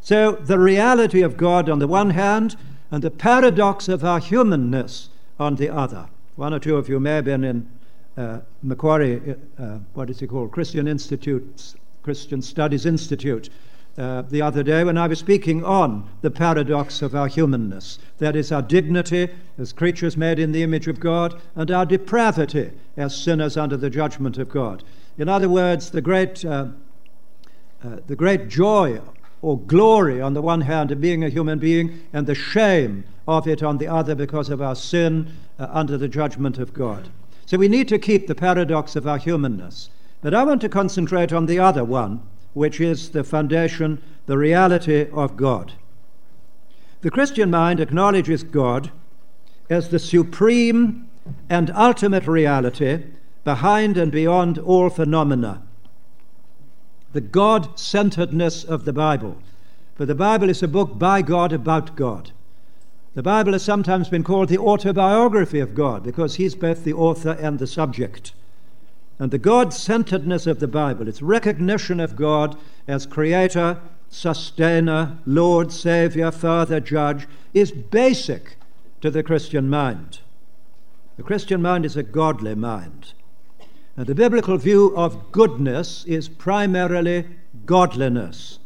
So, 0.00 0.32
the 0.32 0.58
reality 0.58 1.22
of 1.22 1.36
God 1.36 1.68
on 1.68 1.80
the 1.80 1.86
one 1.86 2.10
hand, 2.10 2.56
and 2.92 3.02
the 3.02 3.10
paradox 3.10 3.88
of 3.88 4.04
our 4.04 4.20
humanness 4.20 5.08
on 5.40 5.56
the 5.56 5.70
other. 5.70 6.08
One 6.36 6.52
or 6.52 6.58
two 6.58 6.76
of 6.76 6.90
you 6.90 7.00
may 7.00 7.16
have 7.16 7.24
been 7.24 7.42
in 7.42 7.68
uh, 8.18 8.40
Macquarie, 8.62 9.34
uh, 9.58 9.78
what 9.94 10.10
is 10.10 10.20
it 10.20 10.28
called? 10.28 10.52
Christian 10.52 10.86
Institute, 10.86 11.74
Christian 12.02 12.42
Studies 12.42 12.84
Institute, 12.84 13.48
uh, 13.96 14.22
the 14.22 14.42
other 14.42 14.62
day 14.62 14.84
when 14.84 14.98
I 14.98 15.06
was 15.06 15.18
speaking 15.18 15.64
on 15.64 16.08
the 16.20 16.30
paradox 16.30 17.00
of 17.00 17.14
our 17.14 17.28
humanness. 17.28 17.98
That 18.18 18.36
is, 18.36 18.52
our 18.52 18.62
dignity 18.62 19.30
as 19.58 19.72
creatures 19.72 20.16
made 20.16 20.38
in 20.38 20.52
the 20.52 20.62
image 20.62 20.86
of 20.86 21.00
God, 21.00 21.40
and 21.56 21.70
our 21.70 21.86
depravity 21.86 22.72
as 22.98 23.16
sinners 23.16 23.56
under 23.56 23.78
the 23.78 23.90
judgment 23.90 24.36
of 24.36 24.50
God. 24.50 24.84
In 25.16 25.30
other 25.30 25.48
words, 25.48 25.90
the 25.90 26.02
great, 26.02 26.44
uh, 26.44 26.66
uh, 27.82 27.96
the 28.06 28.16
great 28.16 28.48
joy 28.48 29.00
or 29.42 29.58
glory 29.58 30.20
on 30.20 30.34
the 30.34 30.42
one 30.42 30.62
hand 30.62 30.90
of 30.90 31.00
being 31.00 31.22
a 31.22 31.28
human 31.28 31.58
being, 31.58 32.00
and 32.12 32.26
the 32.26 32.34
shame 32.34 33.04
of 33.28 33.46
it 33.46 33.62
on 33.62 33.78
the 33.78 33.88
other 33.88 34.14
because 34.14 34.48
of 34.48 34.62
our 34.62 34.76
sin 34.76 35.30
uh, 35.58 35.66
under 35.70 35.98
the 35.98 36.08
judgment 36.08 36.58
of 36.58 36.72
God. 36.72 37.10
So 37.44 37.58
we 37.58 37.68
need 37.68 37.88
to 37.88 37.98
keep 37.98 38.26
the 38.26 38.34
paradox 38.34 38.96
of 38.96 39.06
our 39.06 39.18
humanness. 39.18 39.90
But 40.20 40.32
I 40.32 40.44
want 40.44 40.60
to 40.62 40.68
concentrate 40.68 41.32
on 41.32 41.46
the 41.46 41.58
other 41.58 41.84
one 41.84 42.22
which 42.54 42.80
is 42.80 43.10
the 43.10 43.24
foundation, 43.24 44.02
the 44.26 44.38
reality 44.38 45.08
of 45.12 45.36
God. 45.36 45.72
The 47.00 47.10
Christian 47.10 47.50
mind 47.50 47.80
acknowledges 47.80 48.42
God 48.42 48.92
as 49.68 49.88
the 49.88 49.98
supreme 49.98 51.08
and 51.48 51.70
ultimate 51.70 52.26
reality 52.26 53.04
behind 53.44 53.96
and 53.96 54.12
beyond 54.12 54.58
all 54.58 54.90
phenomena. 54.90 55.62
The 57.12 57.20
God 57.20 57.78
centeredness 57.78 58.64
of 58.64 58.84
the 58.84 58.92
Bible. 58.92 59.36
For 59.94 60.06
the 60.06 60.14
Bible 60.14 60.48
is 60.48 60.62
a 60.62 60.68
book 60.68 60.98
by 60.98 61.22
God 61.22 61.52
about 61.52 61.94
God. 61.94 62.32
The 63.14 63.22
Bible 63.22 63.52
has 63.52 63.62
sometimes 63.62 64.08
been 64.08 64.24
called 64.24 64.48
the 64.48 64.58
autobiography 64.58 65.60
of 65.60 65.74
God 65.74 66.02
because 66.02 66.36
He's 66.36 66.54
both 66.54 66.84
the 66.84 66.94
author 66.94 67.32
and 67.32 67.58
the 67.58 67.66
subject. 67.66 68.32
And 69.18 69.30
the 69.30 69.38
God 69.38 69.74
centeredness 69.74 70.46
of 70.46 70.60
the 70.60 70.68
Bible, 70.68 71.06
its 71.06 71.20
recognition 71.20 72.00
of 72.00 72.16
God 72.16 72.56
as 72.88 73.04
creator, 73.04 73.78
sustainer, 74.08 75.18
Lord, 75.26 75.70
Savior, 75.70 76.30
Father, 76.30 76.80
Judge, 76.80 77.28
is 77.52 77.70
basic 77.70 78.56
to 79.02 79.10
the 79.10 79.22
Christian 79.22 79.68
mind. 79.68 80.20
The 81.18 81.22
Christian 81.22 81.60
mind 81.60 81.84
is 81.84 81.96
a 81.96 82.02
godly 82.02 82.54
mind. 82.54 83.12
And 83.96 84.06
the 84.06 84.14
biblical 84.14 84.56
view 84.56 84.96
of 84.96 85.32
goodness 85.32 86.04
is 86.06 86.28
primarily 86.28 87.26
godliness. 87.66 88.58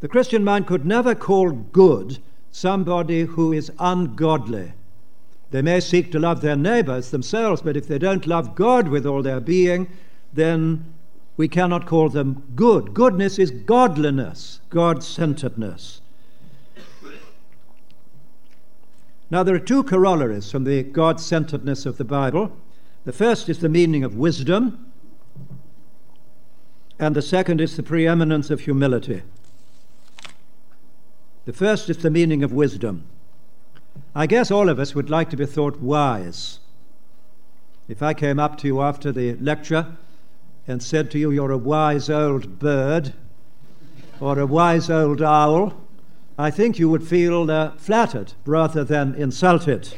The 0.00 0.08
Christian 0.08 0.44
mind 0.44 0.66
could 0.66 0.86
never 0.86 1.14
call 1.14 1.50
good 1.50 2.18
somebody 2.50 3.22
who 3.22 3.52
is 3.52 3.72
ungodly. 3.78 4.72
They 5.50 5.62
may 5.62 5.80
seek 5.80 6.12
to 6.12 6.18
love 6.18 6.40
their 6.40 6.56
neighbors 6.56 7.10
themselves, 7.10 7.60
but 7.62 7.76
if 7.76 7.86
they 7.86 7.98
don't 7.98 8.26
love 8.26 8.54
God 8.54 8.88
with 8.88 9.04
all 9.04 9.22
their 9.22 9.40
being, 9.40 9.88
then 10.32 10.94
we 11.36 11.48
cannot 11.48 11.86
call 11.86 12.08
them 12.08 12.42
good. 12.54 12.94
Goodness 12.94 13.38
is 13.38 13.50
godliness, 13.50 14.60
God 14.70 15.02
centeredness. 15.02 16.00
Now, 19.30 19.42
there 19.42 19.54
are 19.54 19.58
two 19.58 19.82
corollaries 19.82 20.50
from 20.50 20.64
the 20.64 20.82
God 20.82 21.18
centeredness 21.18 21.86
of 21.86 21.96
the 21.96 22.04
Bible. 22.04 22.56
The 23.04 23.12
first 23.12 23.48
is 23.48 23.58
the 23.58 23.68
meaning 23.68 24.04
of 24.04 24.16
wisdom, 24.16 24.92
and 27.00 27.16
the 27.16 27.22
second 27.22 27.60
is 27.60 27.76
the 27.76 27.82
preeminence 27.82 28.48
of 28.48 28.60
humility. 28.60 29.22
The 31.44 31.52
first 31.52 31.90
is 31.90 31.98
the 31.98 32.10
meaning 32.10 32.44
of 32.44 32.52
wisdom. 32.52 33.04
I 34.14 34.28
guess 34.28 34.52
all 34.52 34.68
of 34.68 34.78
us 34.78 34.94
would 34.94 35.10
like 35.10 35.30
to 35.30 35.36
be 35.36 35.46
thought 35.46 35.80
wise. 35.80 36.60
If 37.88 38.02
I 38.02 38.14
came 38.14 38.38
up 38.38 38.56
to 38.58 38.68
you 38.68 38.80
after 38.80 39.10
the 39.10 39.34
lecture 39.34 39.96
and 40.68 40.80
said 40.80 41.10
to 41.10 41.18
you, 41.18 41.32
You're 41.32 41.50
a 41.50 41.58
wise 41.58 42.08
old 42.08 42.60
bird 42.60 43.14
or 44.20 44.38
a 44.38 44.46
wise 44.46 44.88
old 44.88 45.20
owl, 45.20 45.74
I 46.38 46.52
think 46.52 46.78
you 46.78 46.88
would 46.88 47.06
feel 47.06 47.50
uh, 47.50 47.72
flattered 47.72 48.34
rather 48.46 48.84
than 48.84 49.16
insulted. 49.16 49.92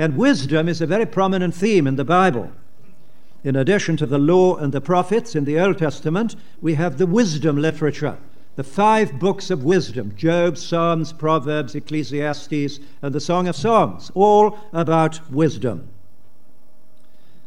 And 0.00 0.16
wisdom 0.16 0.66
is 0.66 0.80
a 0.80 0.86
very 0.86 1.04
prominent 1.04 1.54
theme 1.54 1.86
in 1.86 1.96
the 1.96 2.06
Bible. 2.06 2.50
In 3.44 3.54
addition 3.54 3.98
to 3.98 4.06
the 4.06 4.16
law 4.16 4.56
and 4.56 4.72
the 4.72 4.80
prophets 4.80 5.36
in 5.36 5.44
the 5.44 5.60
Old 5.60 5.76
Testament, 5.76 6.36
we 6.62 6.72
have 6.76 6.96
the 6.96 7.06
wisdom 7.06 7.58
literature 7.58 8.16
the 8.56 8.64
five 8.64 9.18
books 9.18 9.50
of 9.50 9.62
wisdom 9.62 10.14
Job, 10.16 10.56
Psalms, 10.56 11.12
Proverbs, 11.12 11.74
Ecclesiastes, 11.74 12.80
and 13.02 13.14
the 13.14 13.20
Song 13.20 13.46
of 13.46 13.54
Songs, 13.54 14.10
all 14.14 14.58
about 14.72 15.20
wisdom. 15.30 15.90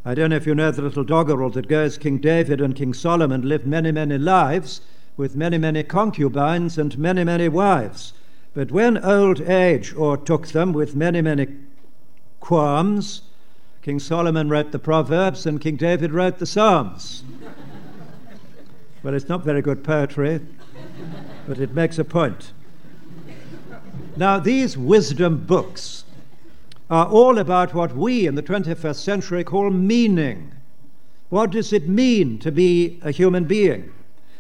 I 0.05 0.13
don't 0.13 0.29
know 0.29 0.35
if 0.35 0.45
you 0.45 0.53
know 0.53 0.69
the 0.69 0.83
little 0.83 1.03
doggerel 1.03 1.49
that 1.51 1.67
goes 1.67 1.97
King 1.97 2.19
David 2.19 2.61
and 2.61 2.75
King 2.75 2.93
Solomon 2.93 3.49
lived 3.49 3.65
many, 3.65 3.91
many 3.91 4.19
lives 4.19 4.81
with 5.17 5.35
many, 5.35 5.57
many 5.57 5.81
concubines 5.81 6.77
and 6.77 6.99
many, 6.99 7.23
many 7.23 7.49
wives. 7.49 8.13
But 8.53 8.71
when 8.71 9.03
old 9.03 9.41
age 9.41 9.95
o'ertook 9.95 10.49
them 10.49 10.71
with 10.71 10.95
many, 10.95 11.19
many 11.19 11.47
qualms, 12.43 13.21
King 13.81 13.99
Solomon 13.99 14.49
wrote 14.49 14.71
the 14.71 14.79
Proverbs 14.79 15.45
and 15.45 15.59
King 15.59 15.77
David 15.77 16.11
wrote 16.11 16.37
the 16.37 16.45
Psalms. 16.45 17.23
well, 19.01 19.13
it's 19.13 19.29
not 19.29 19.43
very 19.43 19.61
good 19.61 19.83
poetry 19.83 20.41
but 21.47 21.59
it 21.59 21.73
makes 21.73 21.99
a 21.99 22.03
point. 22.03 22.51
Now, 24.15 24.39
these 24.39 24.77
wisdom 24.77 25.45
books 25.45 26.03
are 26.89 27.07
all 27.07 27.37
about 27.39 27.73
what 27.73 27.95
we 27.95 28.27
in 28.27 28.35
the 28.35 28.43
21st 28.43 28.95
century 28.95 29.43
call 29.43 29.69
meaning. 29.71 30.51
What 31.29 31.51
does 31.51 31.73
it 31.73 31.89
mean 31.89 32.37
to 32.39 32.51
be 32.51 32.99
a 33.01 33.11
human 33.11 33.45
being? 33.45 33.91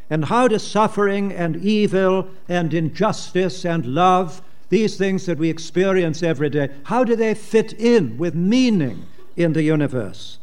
And 0.09 0.25
how 0.25 0.47
does 0.47 0.65
suffering 0.65 1.31
and 1.31 1.55
evil 1.55 2.27
and 2.47 2.73
injustice 2.73 3.65
and 3.65 3.85
love, 3.85 4.41
these 4.73 4.97
things 4.97 5.27
that 5.27 5.37
we 5.37 5.51
experience 5.51 6.23
every 6.23 6.49
day, 6.49 6.67
how 6.85 7.03
do 7.03 7.15
they 7.15 7.35
fit 7.35 7.73
in 7.73 8.17
with 8.17 8.33
meaning 8.33 9.05
in 9.37 9.53
the 9.53 9.61
universe? 9.61 10.39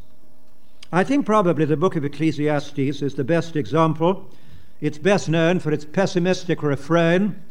I 0.92 1.02
think 1.02 1.26
probably 1.26 1.64
the 1.64 1.76
book 1.76 1.96
of 1.96 2.04
Ecclesiastes 2.04 3.02
is 3.02 3.14
the 3.16 3.24
best 3.24 3.56
example 3.56 4.30
it's 4.80 4.98
best 4.98 5.28
known 5.28 5.58
for 5.58 5.72
its 5.72 5.84
pessimistic 5.84 6.62
refrain, 6.62 7.42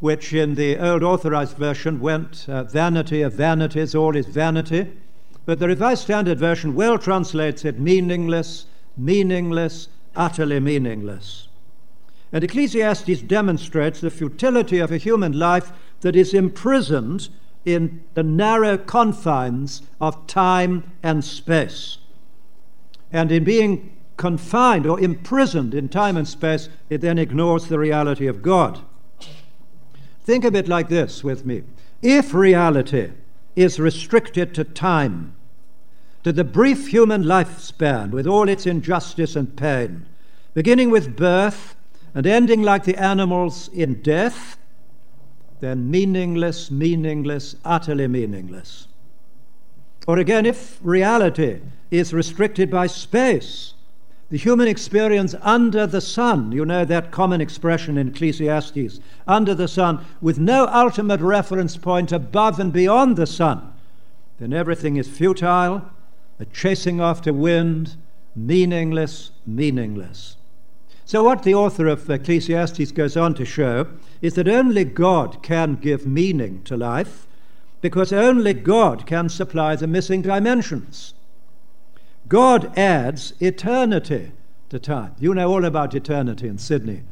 which 0.00 0.34
in 0.34 0.56
the 0.56 0.76
old 0.76 1.02
authorized 1.02 1.56
version 1.56 2.00
went 2.00 2.46
uh, 2.48 2.64
vanity 2.64 3.22
of 3.22 3.32
vanities, 3.32 3.94
all 3.94 4.14
is 4.14 4.26
vanity. 4.26 4.92
But 5.46 5.60
the 5.60 5.68
Revised 5.68 6.02
Standard 6.02 6.38
Version 6.38 6.74
well 6.74 6.98
translates 6.98 7.64
it 7.64 7.78
meaningless, 7.78 8.66
meaningless, 8.96 9.88
utterly 10.14 10.60
meaningless. 10.60 11.48
And 12.34 12.42
Ecclesiastes 12.42 13.22
demonstrates 13.22 14.00
the 14.00 14.10
futility 14.10 14.80
of 14.80 14.90
a 14.90 14.96
human 14.96 15.38
life 15.38 15.70
that 16.00 16.16
is 16.16 16.34
imprisoned 16.34 17.28
in 17.64 18.02
the 18.14 18.24
narrow 18.24 18.76
confines 18.76 19.82
of 20.00 20.26
time 20.26 20.90
and 21.00 21.24
space. 21.24 21.98
And 23.12 23.30
in 23.30 23.44
being 23.44 23.96
confined 24.16 24.84
or 24.84 24.98
imprisoned 24.98 25.74
in 25.74 25.88
time 25.88 26.16
and 26.16 26.26
space, 26.26 26.68
it 26.90 27.02
then 27.02 27.18
ignores 27.18 27.66
the 27.68 27.78
reality 27.78 28.26
of 28.26 28.42
God. 28.42 28.80
Think 30.24 30.44
of 30.44 30.56
it 30.56 30.66
like 30.66 30.88
this 30.88 31.22
with 31.22 31.46
me. 31.46 31.62
If 32.02 32.34
reality 32.34 33.12
is 33.54 33.78
restricted 33.78 34.56
to 34.56 34.64
time, 34.64 35.36
to 36.24 36.32
the 36.32 36.42
brief 36.42 36.88
human 36.88 37.22
lifespan 37.22 38.10
with 38.10 38.26
all 38.26 38.48
its 38.48 38.66
injustice 38.66 39.36
and 39.36 39.56
pain, 39.56 40.06
beginning 40.52 40.90
with 40.90 41.14
birth 41.14 41.76
and 42.14 42.26
ending 42.26 42.62
like 42.62 42.84
the 42.84 42.96
animals 42.96 43.68
in 43.68 44.00
death, 44.02 44.56
then 45.60 45.90
meaningless, 45.90 46.70
meaningless, 46.70 47.56
utterly 47.64 48.06
meaningless. 48.06 48.86
Or 50.06 50.18
again, 50.18 50.46
if 50.46 50.78
reality 50.82 51.60
is 51.90 52.12
restricted 52.12 52.70
by 52.70 52.86
space, 52.86 53.74
the 54.30 54.36
human 54.36 54.68
experience 54.68 55.34
under 55.42 55.86
the 55.86 56.00
sun, 56.00 56.52
you 56.52 56.64
know 56.64 56.84
that 56.84 57.10
common 57.10 57.40
expression 57.40 57.98
in 57.98 58.08
Ecclesiastes, 58.08 59.00
under 59.26 59.54
the 59.54 59.68
sun, 59.68 60.04
with 60.20 60.38
no 60.38 60.66
ultimate 60.66 61.20
reference 61.20 61.76
point 61.76 62.12
above 62.12 62.58
and 62.58 62.72
beyond 62.72 63.16
the 63.16 63.26
sun, 63.26 63.72
then 64.38 64.52
everything 64.52 64.96
is 64.96 65.08
futile, 65.08 65.88
a 66.40 66.44
chasing 66.46 67.00
after 67.00 67.32
wind, 67.32 67.96
meaningless, 68.34 69.30
meaningless. 69.46 70.36
So, 71.06 71.22
what 71.22 71.42
the 71.42 71.54
author 71.54 71.86
of 71.86 72.08
Ecclesiastes 72.08 72.92
goes 72.92 73.16
on 73.16 73.34
to 73.34 73.44
show 73.44 73.86
is 74.22 74.34
that 74.34 74.48
only 74.48 74.84
God 74.84 75.42
can 75.42 75.74
give 75.76 76.06
meaning 76.06 76.62
to 76.64 76.76
life, 76.76 77.26
because 77.82 78.12
only 78.12 78.54
God 78.54 79.06
can 79.06 79.28
supply 79.28 79.76
the 79.76 79.86
missing 79.86 80.22
dimensions. 80.22 81.12
God 82.26 82.76
adds 82.78 83.34
eternity 83.40 84.32
to 84.70 84.78
time. 84.78 85.14
You 85.18 85.34
know 85.34 85.52
all 85.52 85.66
about 85.66 85.94
eternity 85.94 86.48
in 86.48 86.56
Sydney. 86.56 87.02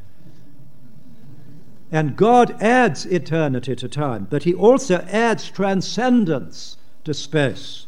And 1.91 2.15
God 2.15 2.59
adds 2.59 3.05
eternity 3.05 3.75
to 3.75 3.87
time, 3.87 4.25
but 4.27 4.41
He 4.41 4.53
also 4.55 5.05
adds 5.11 5.51
transcendence 5.51 6.77
to 7.03 7.13
space. 7.13 7.85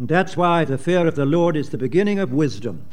And 0.00 0.08
that's 0.08 0.36
why 0.36 0.64
the 0.64 0.76
fear 0.78 1.06
of 1.06 1.14
the 1.14 1.24
Lord 1.24 1.56
is 1.56 1.70
the 1.70 1.78
beginning 1.78 2.18
of 2.18 2.32
wisdom. 2.32 2.86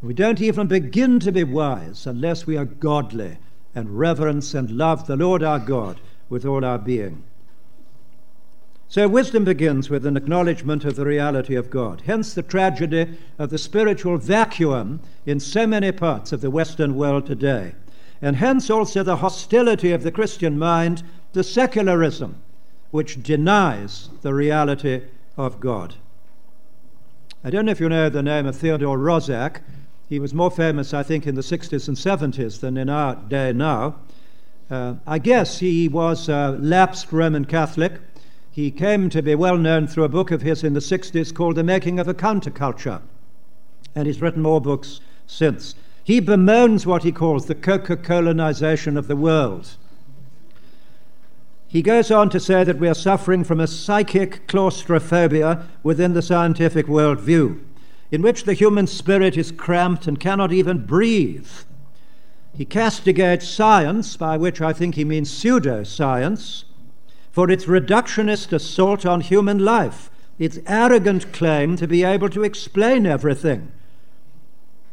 We 0.00 0.14
don't 0.14 0.40
even 0.40 0.68
begin 0.68 1.18
to 1.20 1.32
be 1.32 1.42
wise 1.44 2.06
unless 2.06 2.46
we 2.46 2.56
are 2.56 2.64
godly 2.64 3.38
and 3.74 3.98
reverence 3.98 4.54
and 4.54 4.70
love 4.70 5.06
the 5.06 5.16
Lord 5.16 5.42
our 5.42 5.58
God 5.58 6.00
with 6.28 6.44
all 6.44 6.64
our 6.64 6.78
being. 6.78 7.24
So, 8.90 9.06
wisdom 9.06 9.44
begins 9.44 9.90
with 9.90 10.06
an 10.06 10.16
acknowledgement 10.16 10.84
of 10.84 10.96
the 10.96 11.04
reality 11.04 11.54
of 11.56 11.68
God. 11.68 12.02
Hence, 12.06 12.32
the 12.32 12.42
tragedy 12.42 13.18
of 13.38 13.50
the 13.50 13.58
spiritual 13.58 14.16
vacuum 14.16 15.00
in 15.26 15.40
so 15.40 15.66
many 15.66 15.92
parts 15.92 16.32
of 16.32 16.40
the 16.40 16.50
Western 16.50 16.94
world 16.94 17.26
today. 17.26 17.74
And 18.22 18.36
hence 18.36 18.70
also 18.70 19.02
the 19.02 19.16
hostility 19.16 19.92
of 19.92 20.04
the 20.04 20.10
Christian 20.10 20.58
mind 20.58 21.02
to 21.34 21.44
secularism, 21.44 22.40
which 22.90 23.22
denies 23.22 24.08
the 24.22 24.32
reality 24.32 25.02
of 25.36 25.60
God. 25.60 25.96
I 27.44 27.50
don't 27.50 27.66
know 27.66 27.72
if 27.72 27.80
you 27.80 27.88
know 27.88 28.08
the 28.08 28.22
name 28.22 28.46
of 28.46 28.56
Theodore 28.56 28.98
Roszak. 28.98 29.60
He 30.08 30.18
was 30.18 30.32
more 30.32 30.50
famous, 30.50 30.94
I 30.94 31.02
think, 31.02 31.26
in 31.26 31.34
the 31.34 31.42
60s 31.42 31.88
and 31.88 31.96
70s 31.96 32.60
than 32.60 32.76
in 32.76 32.88
our 32.88 33.16
day 33.16 33.52
now. 33.52 33.96
Uh, 34.70 34.94
I 35.06 35.18
guess 35.18 35.58
he 35.58 35.88
was 35.88 36.28
a 36.28 36.56
lapsed 36.60 37.12
Roman 37.12 37.44
Catholic 37.44 38.00
he 38.58 38.72
came 38.72 39.08
to 39.10 39.22
be 39.22 39.36
well 39.36 39.56
known 39.56 39.86
through 39.86 40.02
a 40.02 40.08
book 40.08 40.32
of 40.32 40.42
his 40.42 40.64
in 40.64 40.74
the 40.74 40.80
60s 40.80 41.32
called 41.32 41.54
The 41.54 41.62
Making 41.62 42.00
of 42.00 42.08
a 42.08 42.12
Counterculture. 42.12 43.02
And 43.94 44.08
he's 44.08 44.20
written 44.20 44.42
more 44.42 44.60
books 44.60 45.00
since. 45.28 45.76
He 46.02 46.20
bemoans 46.20 46.84
what 46.84 47.04
he 47.04 47.12
calls 47.12 47.46
the 47.46 47.54
Coca 47.54 47.96
Colanization 47.96 48.98
of 48.98 49.06
the 49.06 49.14
world. 49.14 49.76
He 51.68 51.82
goes 51.82 52.10
on 52.10 52.30
to 52.30 52.40
say 52.40 52.64
that 52.64 52.80
we 52.80 52.88
are 52.88 52.94
suffering 52.94 53.44
from 53.44 53.60
a 53.60 53.68
psychic 53.68 54.48
claustrophobia 54.48 55.64
within 55.84 56.14
the 56.14 56.22
scientific 56.22 56.86
worldview, 56.86 57.60
in 58.10 58.22
which 58.22 58.44
the 58.44 58.54
human 58.54 58.86
spirit 58.86 59.36
is 59.36 59.52
cramped 59.52 60.06
and 60.06 60.18
cannot 60.18 60.52
even 60.52 60.84
breathe. 60.86 61.48
He 62.54 62.64
castigates 62.64 63.48
science, 63.48 64.16
by 64.16 64.36
which 64.36 64.60
I 64.60 64.72
think 64.72 64.94
he 64.94 65.04
means 65.04 65.30
pseudoscience, 65.30 66.64
for 67.30 67.50
its 67.50 67.66
reductionist 67.66 68.52
assault 68.52 69.06
on 69.06 69.20
human 69.20 69.58
life, 69.58 70.10
its 70.38 70.58
arrogant 70.66 71.32
claim 71.32 71.76
to 71.76 71.86
be 71.86 72.02
able 72.02 72.28
to 72.30 72.42
explain 72.42 73.06
everything. 73.06 73.70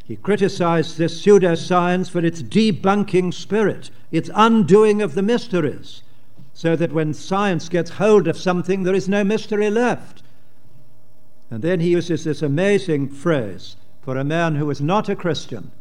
He 0.03 0.15
criticized 0.15 0.97
this 0.97 1.19
pseudoscience 1.19 2.09
for 2.09 2.23
its 2.23 2.43
debunking 2.43 3.33
spirit, 3.33 3.89
its 4.11 4.29
undoing 4.35 5.01
of 5.01 5.15
the 5.15 5.23
mysteries, 5.23 6.03
so 6.53 6.75
that 6.75 6.93
when 6.93 7.13
science 7.13 7.69
gets 7.69 7.91
hold 7.91 8.27
of 8.27 8.37
something, 8.37 8.83
there 8.83 8.93
is 8.93 9.09
no 9.09 9.23
mystery 9.23 9.71
left. 9.71 10.21
And 11.49 11.61
then 11.61 11.79
he 11.79 11.91
uses 11.91 12.23
this 12.23 12.41
amazing 12.41 13.09
phrase 13.09 13.75
for 14.01 14.17
a 14.17 14.23
man 14.23 14.55
who 14.55 14.69
is 14.69 14.81
not 14.81 15.09
a 15.09 15.15
Christian. 15.15 15.71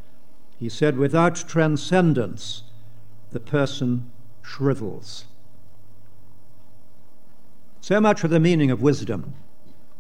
He 0.59 0.68
said, 0.68 0.96
without 0.96 1.37
transcendence, 1.37 2.62
the 3.31 3.40
person 3.40 4.11
shrivels. 4.42 5.24
So 7.81 8.00
much 8.00 8.20
for 8.20 8.29
the 8.29 8.40
meaning 8.40 8.70
of 8.70 8.81
wisdom. 8.81 9.35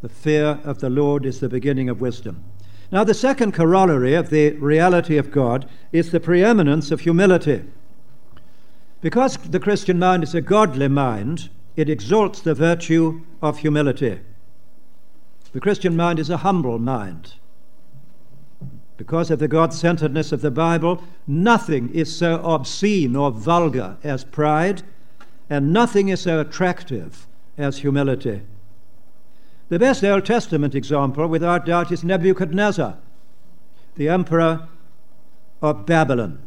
The 0.00 0.08
fear 0.08 0.58
of 0.64 0.80
the 0.80 0.90
Lord 0.90 1.26
is 1.26 1.40
the 1.40 1.48
beginning 1.48 1.88
of 1.88 2.00
wisdom. 2.00 2.44
Now, 2.92 3.04
the 3.04 3.14
second 3.14 3.52
corollary 3.52 4.14
of 4.14 4.30
the 4.30 4.52
reality 4.52 5.16
of 5.16 5.30
God 5.30 5.68
is 5.92 6.10
the 6.10 6.20
preeminence 6.20 6.90
of 6.90 7.00
humility. 7.00 7.64
Because 9.00 9.36
the 9.36 9.60
Christian 9.60 9.98
mind 9.98 10.22
is 10.22 10.34
a 10.34 10.40
godly 10.40 10.88
mind, 10.88 11.48
it 11.76 11.90
exalts 11.90 12.40
the 12.40 12.54
virtue 12.54 13.22
of 13.42 13.58
humility. 13.58 14.20
The 15.54 15.60
Christian 15.60 15.94
mind 15.94 16.18
is 16.18 16.30
a 16.30 16.38
humble 16.38 16.80
mind. 16.80 17.34
Because 18.96 19.30
of 19.30 19.38
the 19.38 19.46
God 19.46 19.72
centeredness 19.72 20.32
of 20.32 20.40
the 20.40 20.50
Bible, 20.50 21.00
nothing 21.28 21.94
is 21.94 22.14
so 22.14 22.40
obscene 22.42 23.14
or 23.14 23.30
vulgar 23.30 23.96
as 24.02 24.24
pride, 24.24 24.82
and 25.48 25.72
nothing 25.72 26.08
is 26.08 26.22
so 26.22 26.40
attractive 26.40 27.28
as 27.56 27.78
humility. 27.78 28.42
The 29.68 29.78
best 29.78 30.02
Old 30.02 30.26
Testament 30.26 30.74
example, 30.74 31.28
without 31.28 31.66
doubt, 31.66 31.92
is 31.92 32.02
Nebuchadnezzar, 32.02 32.96
the 33.94 34.08
emperor 34.08 34.68
of 35.62 35.86
Babylon. 35.86 36.40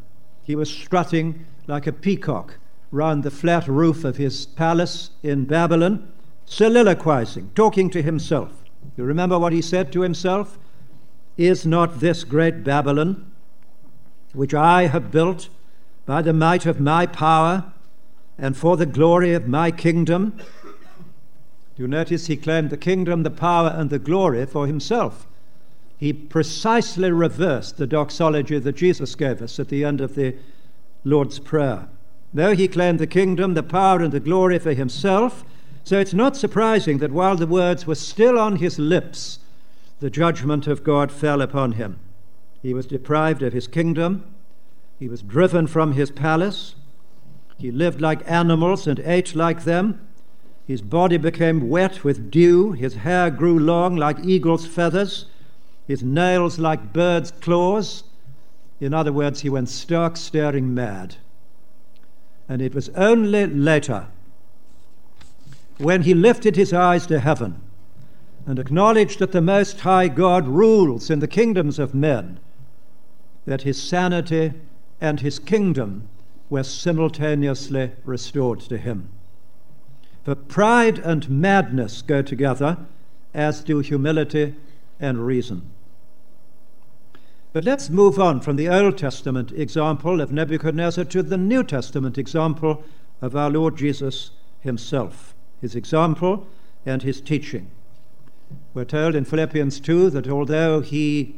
He 0.44 0.54
was 0.54 0.70
strutting 0.70 1.46
like 1.66 1.88
a 1.88 1.94
peacock 1.94 2.58
round 2.92 3.24
the 3.24 3.32
flat 3.32 3.70
roof 3.70 4.04
of 4.04 4.18
his 4.18 4.46
palace 4.46 5.12
in 5.24 5.46
Babylon, 5.46 6.12
soliloquizing, 6.46 7.52
talking 7.56 7.90
to 7.92 8.02
himself. 8.02 8.57
You 8.96 9.04
remember 9.04 9.38
what 9.38 9.54
he 9.54 9.62
said 9.62 9.92
to 9.94 10.02
himself? 10.02 10.58
Is 11.38 11.66
not 11.66 12.00
this 12.00 12.24
great 12.24 12.64
Babylon, 12.64 13.32
which 14.34 14.54
I 14.54 14.88
have 14.88 15.12
built 15.12 15.50
by 16.06 16.22
the 16.22 16.34
might 16.34 16.66
of 16.66 16.80
my 16.80 17.06
power 17.06 17.72
and 18.38 18.56
for 18.56 18.78
the 18.78 18.86
glory 18.86 19.34
of 19.34 19.48
my 19.48 19.72
kingdom, 19.72 20.38
Do 21.76 21.84
you 21.84 21.88
notice 21.88 22.28
he 22.28 22.38
claimed 22.38 22.70
the 22.70 22.78
kingdom, 22.78 23.24
the 23.24 23.30
power, 23.30 23.74
and 23.76 23.90
the 23.90 24.00
glory 24.00 24.46
for 24.46 24.68
himself. 24.68 25.28
He 25.98 26.14
precisely 26.14 27.12
reversed 27.12 27.78
the 27.78 27.88
doxology 27.88 28.60
that 28.60 28.76
Jesus 28.76 29.16
gave 29.16 29.42
us 29.42 29.60
at 29.60 29.70
the 29.70 29.84
end 29.84 30.00
of 30.02 30.16
the 30.16 30.36
Lord's 31.04 31.40
Prayer. 31.40 31.88
Though 32.34 32.56
he 32.56 32.68
claimed 32.68 33.00
the 33.00 33.08
kingdom, 33.08 33.54
the 33.54 33.64
power, 33.64 34.02
and 34.02 34.12
the 34.12 34.20
glory 34.20 34.60
for 34.60 34.74
himself, 34.74 35.44
so 35.88 35.98
it's 35.98 36.14
not 36.14 36.36
surprising 36.36 36.98
that 36.98 37.14
while 37.14 37.38
the 37.38 37.48
words 37.48 37.88
were 37.88 37.96
still 37.96 38.38
on 38.38 38.58
his 38.58 38.78
lips, 38.78 39.40
the 40.02 40.10
judgment 40.10 40.68
of 40.68 40.84
God 40.84 41.14
fell 41.14 41.42
upon 41.42 41.72
him. 41.72 41.98
He 42.62 42.74
was 42.74 42.88
deprived 42.88 43.42
of 43.42 43.54
his 43.54 43.70
kingdom, 43.70 44.26
he 45.00 45.08
was 45.08 45.22
driven 45.22 45.66
from 45.66 45.94
his 45.94 46.12
palace, 46.12 46.76
he 47.58 47.72
lived 47.72 48.02
like 48.02 48.30
animals 48.30 48.86
and 48.86 49.00
ate 49.00 49.34
like 49.34 49.64
them. 49.64 50.06
His 50.66 50.82
body 50.82 51.16
became 51.16 51.70
wet 51.70 52.04
with 52.04 52.30
dew, 52.30 52.74
his 52.74 52.96
hair 52.96 53.32
grew 53.32 53.58
long 53.58 53.96
like 53.96 54.20
eagle's 54.26 54.68
feathers, 54.68 55.28
his 55.88 56.04
nails 56.04 56.60
like 56.60 56.92
bird's 56.92 57.32
claws. 57.32 58.04
In 58.82 58.94
other 58.94 59.14
words, 59.14 59.40
he 59.40 59.50
went 59.50 59.70
stark 59.70 60.18
staring 60.18 60.74
mad. 60.74 61.16
And 62.50 62.62
it 62.62 62.76
was 62.76 62.90
only 62.90 63.48
later, 63.48 64.08
when 65.78 66.04
he 66.04 66.14
lifted 66.14 66.56
his 66.56 66.74
eyes 66.74 67.06
to 67.08 67.20
heaven 67.20 67.62
and 68.46 68.60
acknowledged 68.60 69.20
that 69.20 69.32
the 69.32 69.42
Most 69.42 69.82
High 69.82 70.08
God 70.08 70.48
rules 70.48 71.10
in 71.10 71.20
the 71.20 71.28
kingdoms 71.28 71.80
of 71.80 71.94
men, 71.94 72.40
that 73.46 73.64
his 73.64 73.82
sanity 73.82 74.54
and 75.02 75.20
his 75.20 75.38
kingdom 75.38 76.08
were 76.50 76.64
simultaneously 76.64 77.92
restored 78.06 78.62
to 78.62 78.78
him. 78.78 79.10
For 80.24 80.36
pride 80.36 81.00
and 81.00 81.30
madness 81.30 82.02
go 82.02 82.22
together, 82.22 82.78
as 83.34 83.64
do 83.64 83.80
humility 83.80 84.56
and 85.00 85.26
reason. 85.26 85.70
But 87.54 87.64
let's 87.64 87.90
move 87.90 88.20
on 88.20 88.42
from 88.42 88.56
the 88.56 88.70
Old 88.70 88.98
Testament 88.98 89.52
example 89.52 90.22
of 90.22 90.32
Nebuchadnezzar 90.32 91.06
to 91.06 91.24
the 91.24 91.38
New 91.38 91.64
Testament 91.64 92.18
example 92.18 92.84
of 93.22 93.36
our 93.36 93.50
Lord 93.50 93.78
Jesus 93.78 94.32
himself, 94.60 95.34
his 95.62 95.76
example 95.76 96.48
and 96.86 97.04
his 97.04 97.22
teaching. 97.22 97.70
We're 98.74 98.86
told 98.86 99.16
in 99.16 99.26
Philippians 99.26 99.80
2 99.80 100.10
that 100.12 100.28
although 100.28 100.82
he 100.82 101.36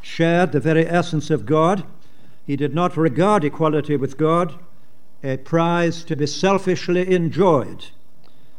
shared 0.00 0.52
the 0.52 0.60
very 0.60 0.86
essence 0.86 1.30
of 1.30 1.46
God, 1.46 1.84
he 2.44 2.56
did 2.56 2.74
not 2.74 2.96
regard 2.96 3.44
equality 3.44 3.96
with 3.96 4.18
God 4.18 4.54
a 5.24 5.36
prize 5.36 6.02
to 6.04 6.16
be 6.16 6.26
selfishly 6.26 7.14
enjoyed. 7.14 7.86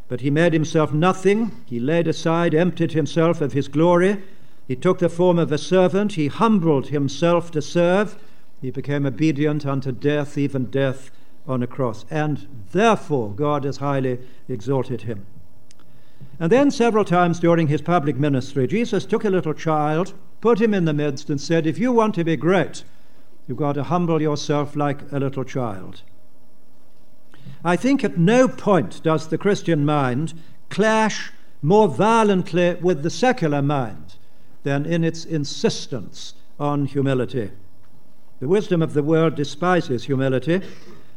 But 0.07 0.21
he 0.21 0.29
made 0.29 0.53
himself 0.53 0.93
nothing. 0.93 1.51
He 1.65 1.79
laid 1.79 2.07
aside, 2.07 2.53
emptied 2.53 2.93
himself 2.93 3.41
of 3.41 3.53
his 3.53 3.67
glory. 3.67 4.23
He 4.67 4.75
took 4.75 4.99
the 4.99 5.09
form 5.09 5.37
of 5.37 5.51
a 5.51 5.57
servant. 5.57 6.13
He 6.13 6.27
humbled 6.27 6.87
himself 6.87 7.51
to 7.51 7.61
serve. 7.61 8.17
He 8.61 8.71
became 8.71 9.05
obedient 9.05 9.65
unto 9.65 9.91
death, 9.91 10.37
even 10.37 10.65
death 10.65 11.11
on 11.47 11.63
a 11.63 11.67
cross. 11.67 12.05
And 12.09 12.47
therefore, 12.71 13.31
God 13.31 13.63
has 13.63 13.77
highly 13.77 14.19
exalted 14.47 15.03
him. 15.03 15.25
And 16.39 16.51
then, 16.51 16.71
several 16.71 17.05
times 17.05 17.39
during 17.39 17.67
his 17.67 17.81
public 17.81 18.15
ministry, 18.15 18.67
Jesus 18.67 19.05
took 19.05 19.23
a 19.23 19.29
little 19.29 19.53
child, 19.53 20.13
put 20.41 20.61
him 20.61 20.73
in 20.73 20.85
the 20.85 20.93
midst, 20.93 21.29
and 21.29 21.39
said, 21.39 21.67
If 21.67 21.77
you 21.77 21.91
want 21.91 22.15
to 22.15 22.23
be 22.23 22.35
great, 22.35 22.83
you've 23.47 23.57
got 23.57 23.73
to 23.73 23.83
humble 23.83 24.21
yourself 24.21 24.75
like 24.75 25.11
a 25.11 25.19
little 25.19 25.43
child. 25.43 26.01
I 27.63 27.75
think 27.75 28.03
at 28.03 28.17
no 28.17 28.47
point 28.47 29.03
does 29.03 29.27
the 29.27 29.37
Christian 29.37 29.85
mind 29.85 30.33
clash 30.69 31.31
more 31.61 31.87
violently 31.87 32.75
with 32.75 33.03
the 33.03 33.09
secular 33.09 33.61
mind 33.61 34.15
than 34.63 34.85
in 34.85 35.03
its 35.03 35.23
insistence 35.23 36.33
on 36.59 36.85
humility. 36.85 37.51
The 38.39 38.47
wisdom 38.47 38.81
of 38.81 38.93
the 38.93 39.03
world 39.03 39.35
despises 39.35 40.05
humility, 40.05 40.61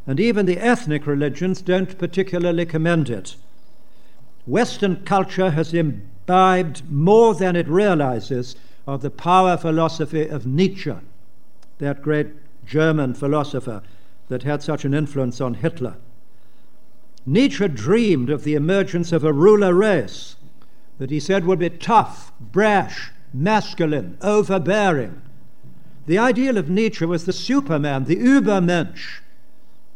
and 0.06 0.20
even 0.20 0.46
the 0.46 0.58
ethnic 0.58 1.06
religions 1.06 1.60
don't 1.60 1.98
particularly 1.98 2.64
commend 2.64 3.10
it. 3.10 3.36
Western 4.46 5.04
culture 5.04 5.50
has 5.50 5.74
imbibed 5.74 6.88
more 6.90 7.34
than 7.34 7.56
it 7.56 7.68
realizes 7.68 8.54
of 8.86 9.02
the 9.02 9.10
power 9.10 9.56
philosophy 9.56 10.28
of 10.28 10.46
Nietzsche, 10.46 10.94
that 11.78 12.02
great 12.02 12.28
German 12.64 13.14
philosopher 13.14 13.82
that 14.28 14.44
had 14.44 14.62
such 14.62 14.84
an 14.84 14.94
influence 14.94 15.40
on 15.40 15.54
Hitler. 15.54 15.96
Nietzsche 17.24 17.66
dreamed 17.66 18.30
of 18.30 18.44
the 18.44 18.54
emergence 18.54 19.10
of 19.10 19.24
a 19.24 19.32
ruler 19.32 19.74
race 19.74 20.36
that 20.98 21.10
he 21.10 21.18
said 21.18 21.44
would 21.44 21.58
be 21.58 21.70
tough, 21.70 22.32
brash, 22.40 23.10
masculine, 23.34 24.16
overbearing. 24.22 25.20
The 26.06 26.18
ideal 26.18 26.56
of 26.56 26.70
Nietzsche 26.70 27.04
was 27.04 27.24
the 27.24 27.32
Superman, 27.32 28.04
the 28.04 28.16
Übermensch. 28.16 29.20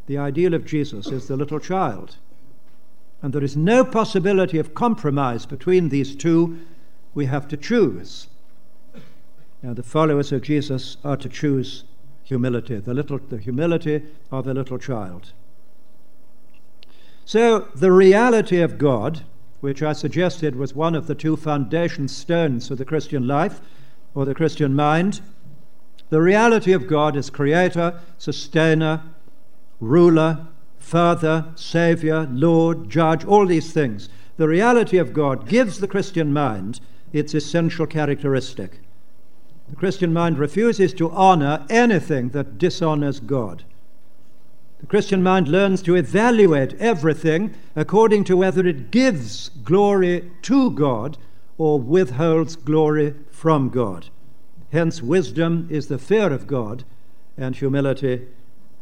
The 0.07 0.19
ideal 0.19 0.55
of 0.55 0.65
Jesus 0.65 1.07
is 1.09 1.29
the 1.29 1.37
little 1.37 1.61
child. 1.61 2.17
And 3.23 3.33
there 3.33 3.45
is 3.45 3.57
no 3.57 3.85
possibility 3.85 4.59
of 4.59 4.75
compromise 4.75 5.47
between 5.47 5.89
these 5.89 6.17
two. 6.17 6.61
We 7.15 7.27
have 7.27 7.47
to 7.49 7.57
choose. 7.57 8.29
Now, 9.63 9.75
the 9.75 9.83
followers 9.83 10.33
of 10.33 10.43
Jesus 10.43 10.97
are 11.05 11.19
to 11.19 11.29
choose 11.29 11.85
humility, 12.25 12.77
the, 12.79 12.95
little, 12.95 13.19
the 13.19 13.39
humility 13.39 14.03
of 14.31 14.47
a 14.47 14.55
little 14.55 14.79
child. 14.79 15.33
So, 17.25 17.69
the 17.75 17.93
reality 17.93 18.61
of 18.61 18.79
God, 18.79 19.23
which 19.61 19.83
I 19.83 19.93
suggested 19.93 20.57
was 20.57 20.75
one 20.75 20.95
of 20.95 21.07
the 21.07 21.15
two 21.15 21.37
foundation 21.37 22.09
stones 22.09 22.71
of 22.71 22.79
the 22.79 22.85
Christian 22.85 23.27
life 23.27 23.61
or 24.15 24.25
the 24.25 24.35
Christian 24.35 24.75
mind, 24.75 25.21
the 26.09 26.21
reality 26.21 26.73
of 26.73 26.89
God 26.89 27.17
is 27.17 27.31
creator, 27.31 28.01
sustainer, 28.19 29.03
ruler, 29.81 30.47
father, 30.79 31.47
savior, 31.55 32.29
Lord, 32.31 32.89
judge, 32.89 33.25
all 33.25 33.47
these 33.47 33.73
things. 33.73 34.09
The 34.37 34.49
reality 34.49 34.99
of 34.99 35.13
God 35.13 35.49
gives 35.49 35.79
the 35.79 35.89
Christian 35.89 36.33
mind 36.33 36.81
its 37.13 37.35
essential 37.35 37.87
characteristic. 37.87 38.81
The 39.69 39.77
Christian 39.77 40.13
mind 40.13 40.39
refuses 40.39 40.93
to 40.95 41.11
honor 41.11 41.65
anything 41.71 42.31
that 42.31 42.59
dishonors 42.59 43.21
God. 43.21 43.65
The 44.81 44.87
Christian 44.87 45.23
mind 45.23 45.49
learns 45.49 45.83
to 45.83 45.95
evaluate 45.95 46.75
everything 46.81 47.55
according 47.77 48.25
to 48.25 48.37
whether 48.37 48.67
it 48.67 48.91
gives 48.91 49.51
glory 49.63 50.31
to 50.43 50.71
God 50.71 51.19
or 51.59 51.79
withholds 51.79 52.57
glory 52.57 53.15
from 53.31 53.69
God. 53.69 54.09
Hence, 54.73 55.03
wisdom 55.03 55.69
is 55.71 55.89
the 55.89 55.99
fear 55.99 56.33
of 56.33 56.47
God, 56.47 56.85
and 57.37 57.55
humility 57.55 58.27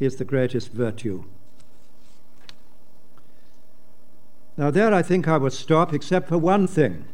is 0.00 0.16
the 0.16 0.24
greatest 0.24 0.72
virtue. 0.72 1.24
Now, 4.56 4.70
there 4.70 4.92
I 4.92 5.02
think 5.02 5.28
I 5.28 5.36
will 5.36 5.50
stop, 5.50 5.92
except 5.94 6.28
for 6.28 6.38
one 6.38 6.66
thing, 6.66 7.04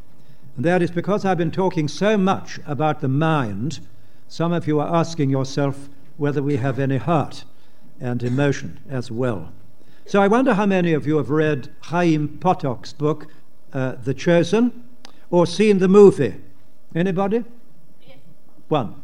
and 0.56 0.64
that 0.64 0.82
is 0.82 0.90
because 0.90 1.24
I've 1.24 1.38
been 1.38 1.50
talking 1.50 1.88
so 1.88 2.16
much 2.16 2.58
about 2.66 3.00
the 3.00 3.08
mind, 3.08 3.80
some 4.28 4.52
of 4.52 4.66
you 4.66 4.80
are 4.80 4.94
asking 4.94 5.30
yourself 5.30 5.88
whether 6.16 6.42
we 6.42 6.56
have 6.56 6.78
any 6.78 6.96
heart 6.96 7.44
and 8.00 8.22
emotion 8.22 8.80
as 8.88 9.10
well. 9.10 9.52
So 10.06 10.22
I 10.22 10.28
wonder 10.28 10.54
how 10.54 10.66
many 10.66 10.92
of 10.92 11.06
you 11.06 11.16
have 11.16 11.30
read 11.30 11.70
Chaim 11.82 12.38
Potok's 12.38 12.92
book, 12.92 13.26
uh, 13.72 13.96
The 14.02 14.14
Chosen, 14.14 14.84
or 15.30 15.46
seen 15.46 15.78
the 15.78 15.88
movie. 15.88 16.34
Anybody? 16.94 17.44
Yes. 18.06 18.18
One. 18.68 18.94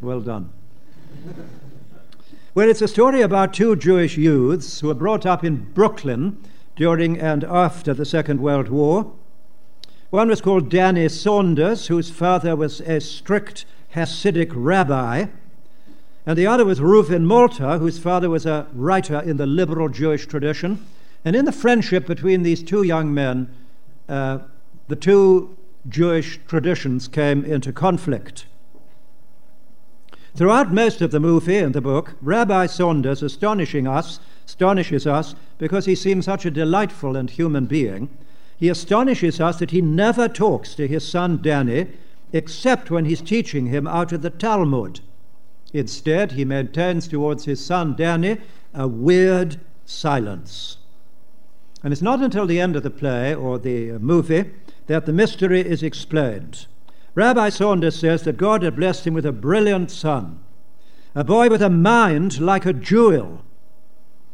well 0.00 0.20
done. 0.20 0.52
Well, 2.54 2.68
it's 2.68 2.82
a 2.82 2.88
story 2.88 3.20
about 3.20 3.52
two 3.52 3.76
Jewish 3.76 4.16
youths 4.16 4.80
who 4.80 4.88
were 4.88 4.94
brought 4.94 5.26
up 5.26 5.44
in 5.44 5.72
Brooklyn 5.72 6.42
during 6.76 7.18
and 7.18 7.44
after 7.44 7.92
the 7.92 8.04
Second 8.04 8.40
World 8.40 8.68
War. 8.68 9.12
One 10.10 10.28
was 10.28 10.40
called 10.40 10.70
Danny 10.70 11.08
Saunders, 11.08 11.88
whose 11.88 12.10
father 12.10 12.56
was 12.56 12.80
a 12.80 13.00
strict 13.00 13.66
Hasidic 13.94 14.50
rabbi 14.54 15.26
and 16.28 16.36
the 16.36 16.46
other 16.46 16.66
was 16.66 16.78
Reuven 16.78 17.24
Malter, 17.24 17.78
whose 17.78 17.98
father 17.98 18.28
was 18.28 18.44
a 18.44 18.66
writer 18.74 19.18
in 19.20 19.38
the 19.38 19.46
liberal 19.46 19.88
Jewish 19.88 20.26
tradition. 20.26 20.84
And 21.24 21.34
in 21.34 21.46
the 21.46 21.52
friendship 21.52 22.06
between 22.06 22.42
these 22.42 22.62
two 22.62 22.82
young 22.82 23.14
men, 23.14 23.48
uh, 24.10 24.40
the 24.88 24.96
two 24.96 25.56
Jewish 25.88 26.38
traditions 26.46 27.08
came 27.08 27.46
into 27.46 27.72
conflict. 27.72 28.44
Throughout 30.38 30.72
most 30.72 31.02
of 31.02 31.10
the 31.10 31.18
movie 31.18 31.56
and 31.56 31.74
the 31.74 31.80
book, 31.80 32.14
Rabbi 32.22 32.66
Saunders 32.66 33.24
astonishing 33.24 33.88
us, 33.88 34.20
astonishes 34.46 35.04
us 35.04 35.34
because 35.58 35.86
he 35.86 35.96
seems 35.96 36.26
such 36.26 36.46
a 36.46 36.50
delightful 36.52 37.16
and 37.16 37.28
human 37.28 37.66
being. 37.66 38.08
He 38.56 38.68
astonishes 38.68 39.40
us 39.40 39.58
that 39.58 39.72
he 39.72 39.80
never 39.80 40.28
talks 40.28 40.76
to 40.76 40.86
his 40.86 41.04
son 41.04 41.42
Danny 41.42 41.88
except 42.32 42.88
when 42.88 43.06
he's 43.06 43.20
teaching 43.20 43.66
him 43.66 43.88
out 43.88 44.12
of 44.12 44.22
the 44.22 44.30
Talmud. 44.30 45.00
Instead, 45.72 46.30
he 46.30 46.44
maintains 46.44 47.08
towards 47.08 47.46
his 47.46 47.64
son 47.64 47.96
Danny 47.96 48.38
a 48.72 48.86
weird 48.86 49.58
silence. 49.86 50.76
And 51.82 51.92
it's 51.92 52.00
not 52.00 52.20
until 52.20 52.46
the 52.46 52.60
end 52.60 52.76
of 52.76 52.84
the 52.84 52.90
play 52.90 53.34
or 53.34 53.58
the 53.58 53.98
movie 53.98 54.52
that 54.86 55.04
the 55.04 55.12
mystery 55.12 55.62
is 55.62 55.82
explained. 55.82 56.68
Rabbi 57.18 57.48
Saunders 57.48 57.98
says 57.98 58.22
that 58.22 58.36
God 58.36 58.62
had 58.62 58.76
blessed 58.76 59.04
him 59.04 59.12
with 59.12 59.26
a 59.26 59.32
brilliant 59.32 59.90
son, 59.90 60.38
a 61.16 61.24
boy 61.24 61.48
with 61.48 61.60
a 61.60 61.68
mind 61.68 62.40
like 62.40 62.64
a 62.64 62.72
jewel. 62.72 63.42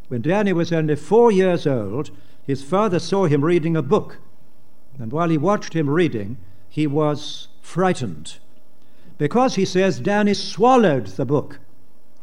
When 0.08 0.20
Danny 0.20 0.52
was 0.52 0.70
only 0.70 0.94
four 0.96 1.32
years 1.32 1.66
old, 1.66 2.10
his 2.46 2.62
father 2.62 2.98
saw 2.98 3.24
him 3.24 3.42
reading 3.42 3.74
a 3.74 3.80
book, 3.80 4.18
and 4.98 5.12
while 5.12 5.30
he 5.30 5.38
watched 5.38 5.72
him 5.72 5.88
reading, 5.88 6.36
he 6.68 6.86
was 6.86 7.48
frightened 7.62 8.36
because 9.16 9.54
he 9.54 9.64
says 9.64 9.98
Danny 9.98 10.34
swallowed 10.34 11.06
the 11.06 11.24
book. 11.24 11.60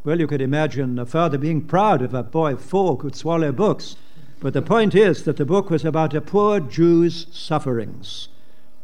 Well, 0.04 0.19
you 0.19 0.28
could 0.28 0.41
imagine 0.41 1.00
a 1.00 1.08
father 1.08 1.39
being 1.39 1.62
proud 1.65 2.04
if 2.04 2.13
a 2.13 2.21
boy 2.21 2.54
of 2.54 2.62
four 2.62 3.00
could 3.00 3.15
swallow 3.15 3.52
books. 3.52 3.95
But 4.39 4.54
the 4.54 4.62
point 4.62 4.93
is 4.93 5.24
that 5.24 5.38
the 5.38 5.45
book 5.45 5.71
was 5.71 5.84
about 5.84 6.13
a 6.13 6.21
poor 6.21 6.60
Jew's 6.60 7.26
sufferings. 7.32 8.30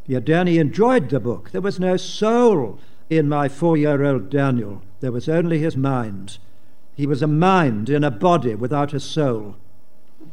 Yet 0.07 0.25
Danny 0.25 0.57
enjoyed 0.57 1.09
the 1.09 1.19
book. 1.19 1.51
There 1.51 1.61
was 1.61 1.79
no 1.79 1.97
soul 1.97 2.79
in 3.09 3.29
my 3.29 3.47
four 3.47 3.77
year 3.77 4.03
old 4.03 4.29
Daniel, 4.29 4.81
there 4.99 5.11
was 5.11 5.29
only 5.29 5.59
his 5.59 5.77
mind. 5.77 6.39
He 6.95 7.05
was 7.05 7.21
a 7.21 7.27
mind 7.27 7.89
in 7.89 8.03
a 8.03 8.11
body 8.11 8.55
without 8.55 8.93
a 8.93 8.99
soul. 8.99 9.55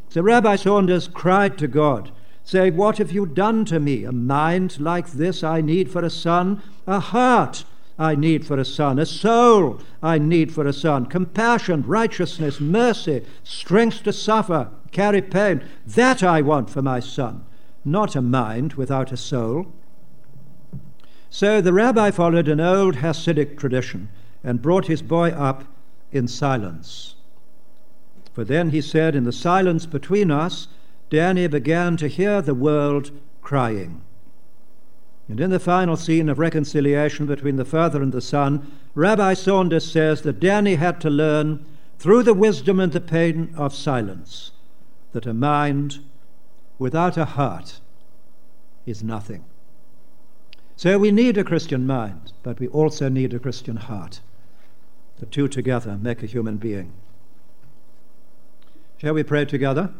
So 0.09 0.23
Rabbi 0.23 0.57
Saunders 0.57 1.09
cried 1.09 1.59
to 1.59 1.69
God 1.69 2.11
Say, 2.45 2.71
What 2.71 2.99
have 2.99 3.11
you 3.11 3.27
done 3.27 3.65
to 3.67 3.81
me? 3.81 4.05
A 4.05 4.13
mind 4.13 4.79
like 4.79 5.13
this 5.13 5.43
I 5.43 5.61
need 5.61 5.91
for 5.91 6.05
a 6.05 6.11
son, 6.11 6.63
a 6.87 7.01
heart 7.01 7.65
I 7.99 8.15
need 8.15 8.47
for 8.47 8.59
a 8.59 8.65
son, 8.65 8.99
a 8.99 9.07
soul 9.07 9.81
I 10.03 10.19
need 10.19 10.53
for 10.53 10.67
a 10.67 10.73
son, 10.73 11.07
compassion, 11.07 11.85
righteousness, 11.87 12.61
mercy, 12.61 13.25
strength 13.45 14.03
to 14.03 14.13
suffer, 14.13 14.69
carry 14.91 15.23
pain. 15.23 15.63
That 15.87 16.23
I 16.23 16.43
want 16.43 16.69
for 16.71 16.83
my 16.83 17.01
son, 17.01 17.47
not 17.85 18.17
a 18.17 18.23
mind 18.23 18.75
without 18.75 19.13
a 19.13 19.17
soul. 19.17 19.67
So 21.31 21.61
the 21.61 21.73
rabbi 21.73 22.11
followed 22.11 22.49
an 22.49 22.61
old 22.61 22.97
Hasidic 22.97 23.59
tradition 23.59 24.09
and 24.43 24.63
brought 24.63 24.87
his 24.87 25.03
boy 25.03 25.31
up 25.31 25.65
in 26.13 26.29
silence. 26.29 27.17
For 28.33 28.45
then 28.45 28.71
he 28.71 28.81
said, 28.81 29.15
In 29.15 29.25
the 29.25 29.33
silence 29.33 29.87
between 29.87 30.31
us, 30.31 30.69
Danny 31.11 31.47
began 31.47 31.97
to 31.99 32.09
hear 32.09 32.41
the 32.41 32.55
world 32.55 33.11
crying. 33.43 34.03
And 35.29 35.41
in 35.41 35.51
the 35.51 35.59
final 35.59 35.97
scene 35.97 36.29
of 36.29 36.39
reconciliation 36.39 37.27
between 37.27 37.57
the 37.57 37.65
father 37.65 38.03
and 38.03 38.13
the 38.13 38.21
son, 38.21 38.71
Rabbi 38.95 39.35
Saunders 39.35 39.91
says 39.91 40.23
that 40.23 40.41
Danny 40.41 40.75
had 40.75 41.01
to 41.01 41.11
learn 41.11 41.65
through 41.99 42.23
the 42.25 42.35
wisdom 42.35 42.79
and 42.79 42.93
the 42.93 43.01
pain 43.01 43.55
of 43.57 43.75
silence, 43.75 44.53
that 45.13 45.27
a 45.27 45.33
mind 45.33 46.01
without 46.85 47.17
a 47.17 47.25
heart 47.25 47.81
is 48.85 49.03
nothing. 49.03 49.43
So 50.77 50.99
we 50.99 51.11
need 51.11 51.39
a 51.39 51.45
Christian 51.45 51.87
mind, 51.87 52.35
but 52.43 52.61
we 52.61 52.69
also 52.69 53.09
need 53.09 53.33
a 53.33 53.39
Christian 53.39 53.77
heart. 53.77 54.21
The 55.19 55.25
two 55.25 55.49
together 55.49 55.97
make 55.97 56.23
a 56.23 56.27
human 56.27 56.59
being. 56.59 56.93
Shall 58.99 59.15
we 59.15 59.23
pray 59.23 59.47
together? 59.47 59.95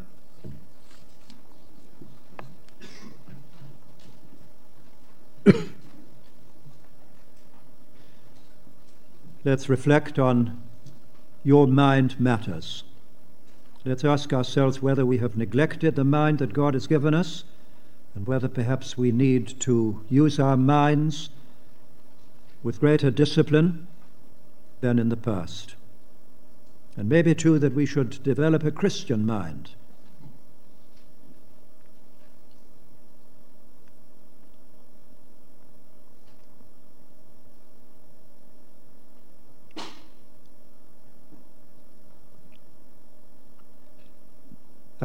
Let's 9.43 9.67
reflect 9.67 10.19
on 10.19 10.61
your 11.43 11.65
mind 11.65 12.19
matters. 12.19 12.83
Let's 13.87 14.03
ask 14.03 14.33
ourselves 14.33 14.81
whether 14.81 15.05
we 15.05 15.19
have 15.19 15.37
neglected 15.37 15.95
the 15.95 16.03
mind 16.03 16.39
that 16.39 16.53
God 16.53 16.73
has 16.73 16.87
given 16.87 17.13
us 17.13 17.43
and 18.15 18.25
whether 18.25 18.47
perhaps 18.47 18.97
we 18.97 19.11
need 19.11 19.59
to 19.59 20.03
use 20.09 20.39
our 20.39 20.57
minds 20.57 21.29
with 22.63 22.79
greater 22.79 23.11
discipline 23.11 23.85
than 24.81 24.97
in 24.97 25.09
the 25.09 25.15
past. 25.15 25.75
And 26.97 27.07
maybe, 27.07 27.35
too, 27.35 27.59
that 27.59 27.75
we 27.75 27.85
should 27.85 28.23
develop 28.23 28.63
a 28.63 28.71
Christian 28.71 29.23
mind. 29.23 29.71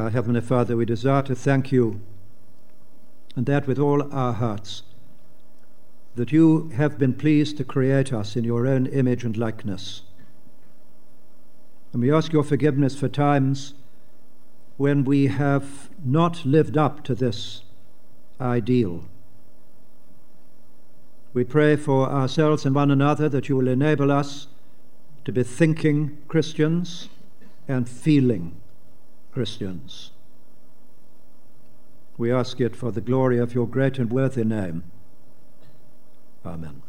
Our 0.01 0.09
Heavenly 0.09 0.41
Father, 0.41 0.75
we 0.75 0.85
desire 0.85 1.21
to 1.21 1.35
thank 1.35 1.71
you 1.71 2.01
and 3.35 3.45
that 3.45 3.67
with 3.67 3.77
all 3.77 4.11
our 4.11 4.33
hearts, 4.33 4.81
that 6.15 6.31
you 6.31 6.69
have 6.69 6.97
been 6.97 7.13
pleased 7.13 7.57
to 7.57 7.63
create 7.63 8.11
us 8.11 8.35
in 8.35 8.43
your 8.43 8.65
own 8.65 8.87
image 8.87 9.23
and 9.23 9.37
likeness. 9.37 10.01
And 11.93 12.01
we 12.01 12.11
ask 12.11 12.33
your 12.33 12.41
forgiveness 12.43 12.97
for 12.97 13.09
times 13.09 13.75
when 14.77 15.03
we 15.03 15.27
have 15.27 15.91
not 16.03 16.45
lived 16.45 16.77
up 16.77 17.03
to 17.03 17.13
this 17.13 17.61
ideal. 18.41 19.05
We 21.31 21.43
pray 21.43 21.75
for 21.75 22.09
ourselves 22.09 22.65
and 22.65 22.73
one 22.73 22.89
another 22.89 23.29
that 23.29 23.49
you 23.49 23.55
will 23.55 23.67
enable 23.67 24.11
us 24.11 24.47
to 25.25 25.31
be 25.31 25.43
thinking 25.43 26.17
Christians 26.27 27.07
and 27.67 27.87
feeling 27.87 28.59
Christians. 29.31 30.11
We 32.17 32.31
ask 32.31 32.59
it 32.59 32.75
for 32.75 32.91
the 32.91 33.01
glory 33.01 33.39
of 33.39 33.53
your 33.53 33.67
great 33.67 33.97
and 33.97 34.11
worthy 34.11 34.43
name. 34.43 34.83
Amen. 36.45 36.81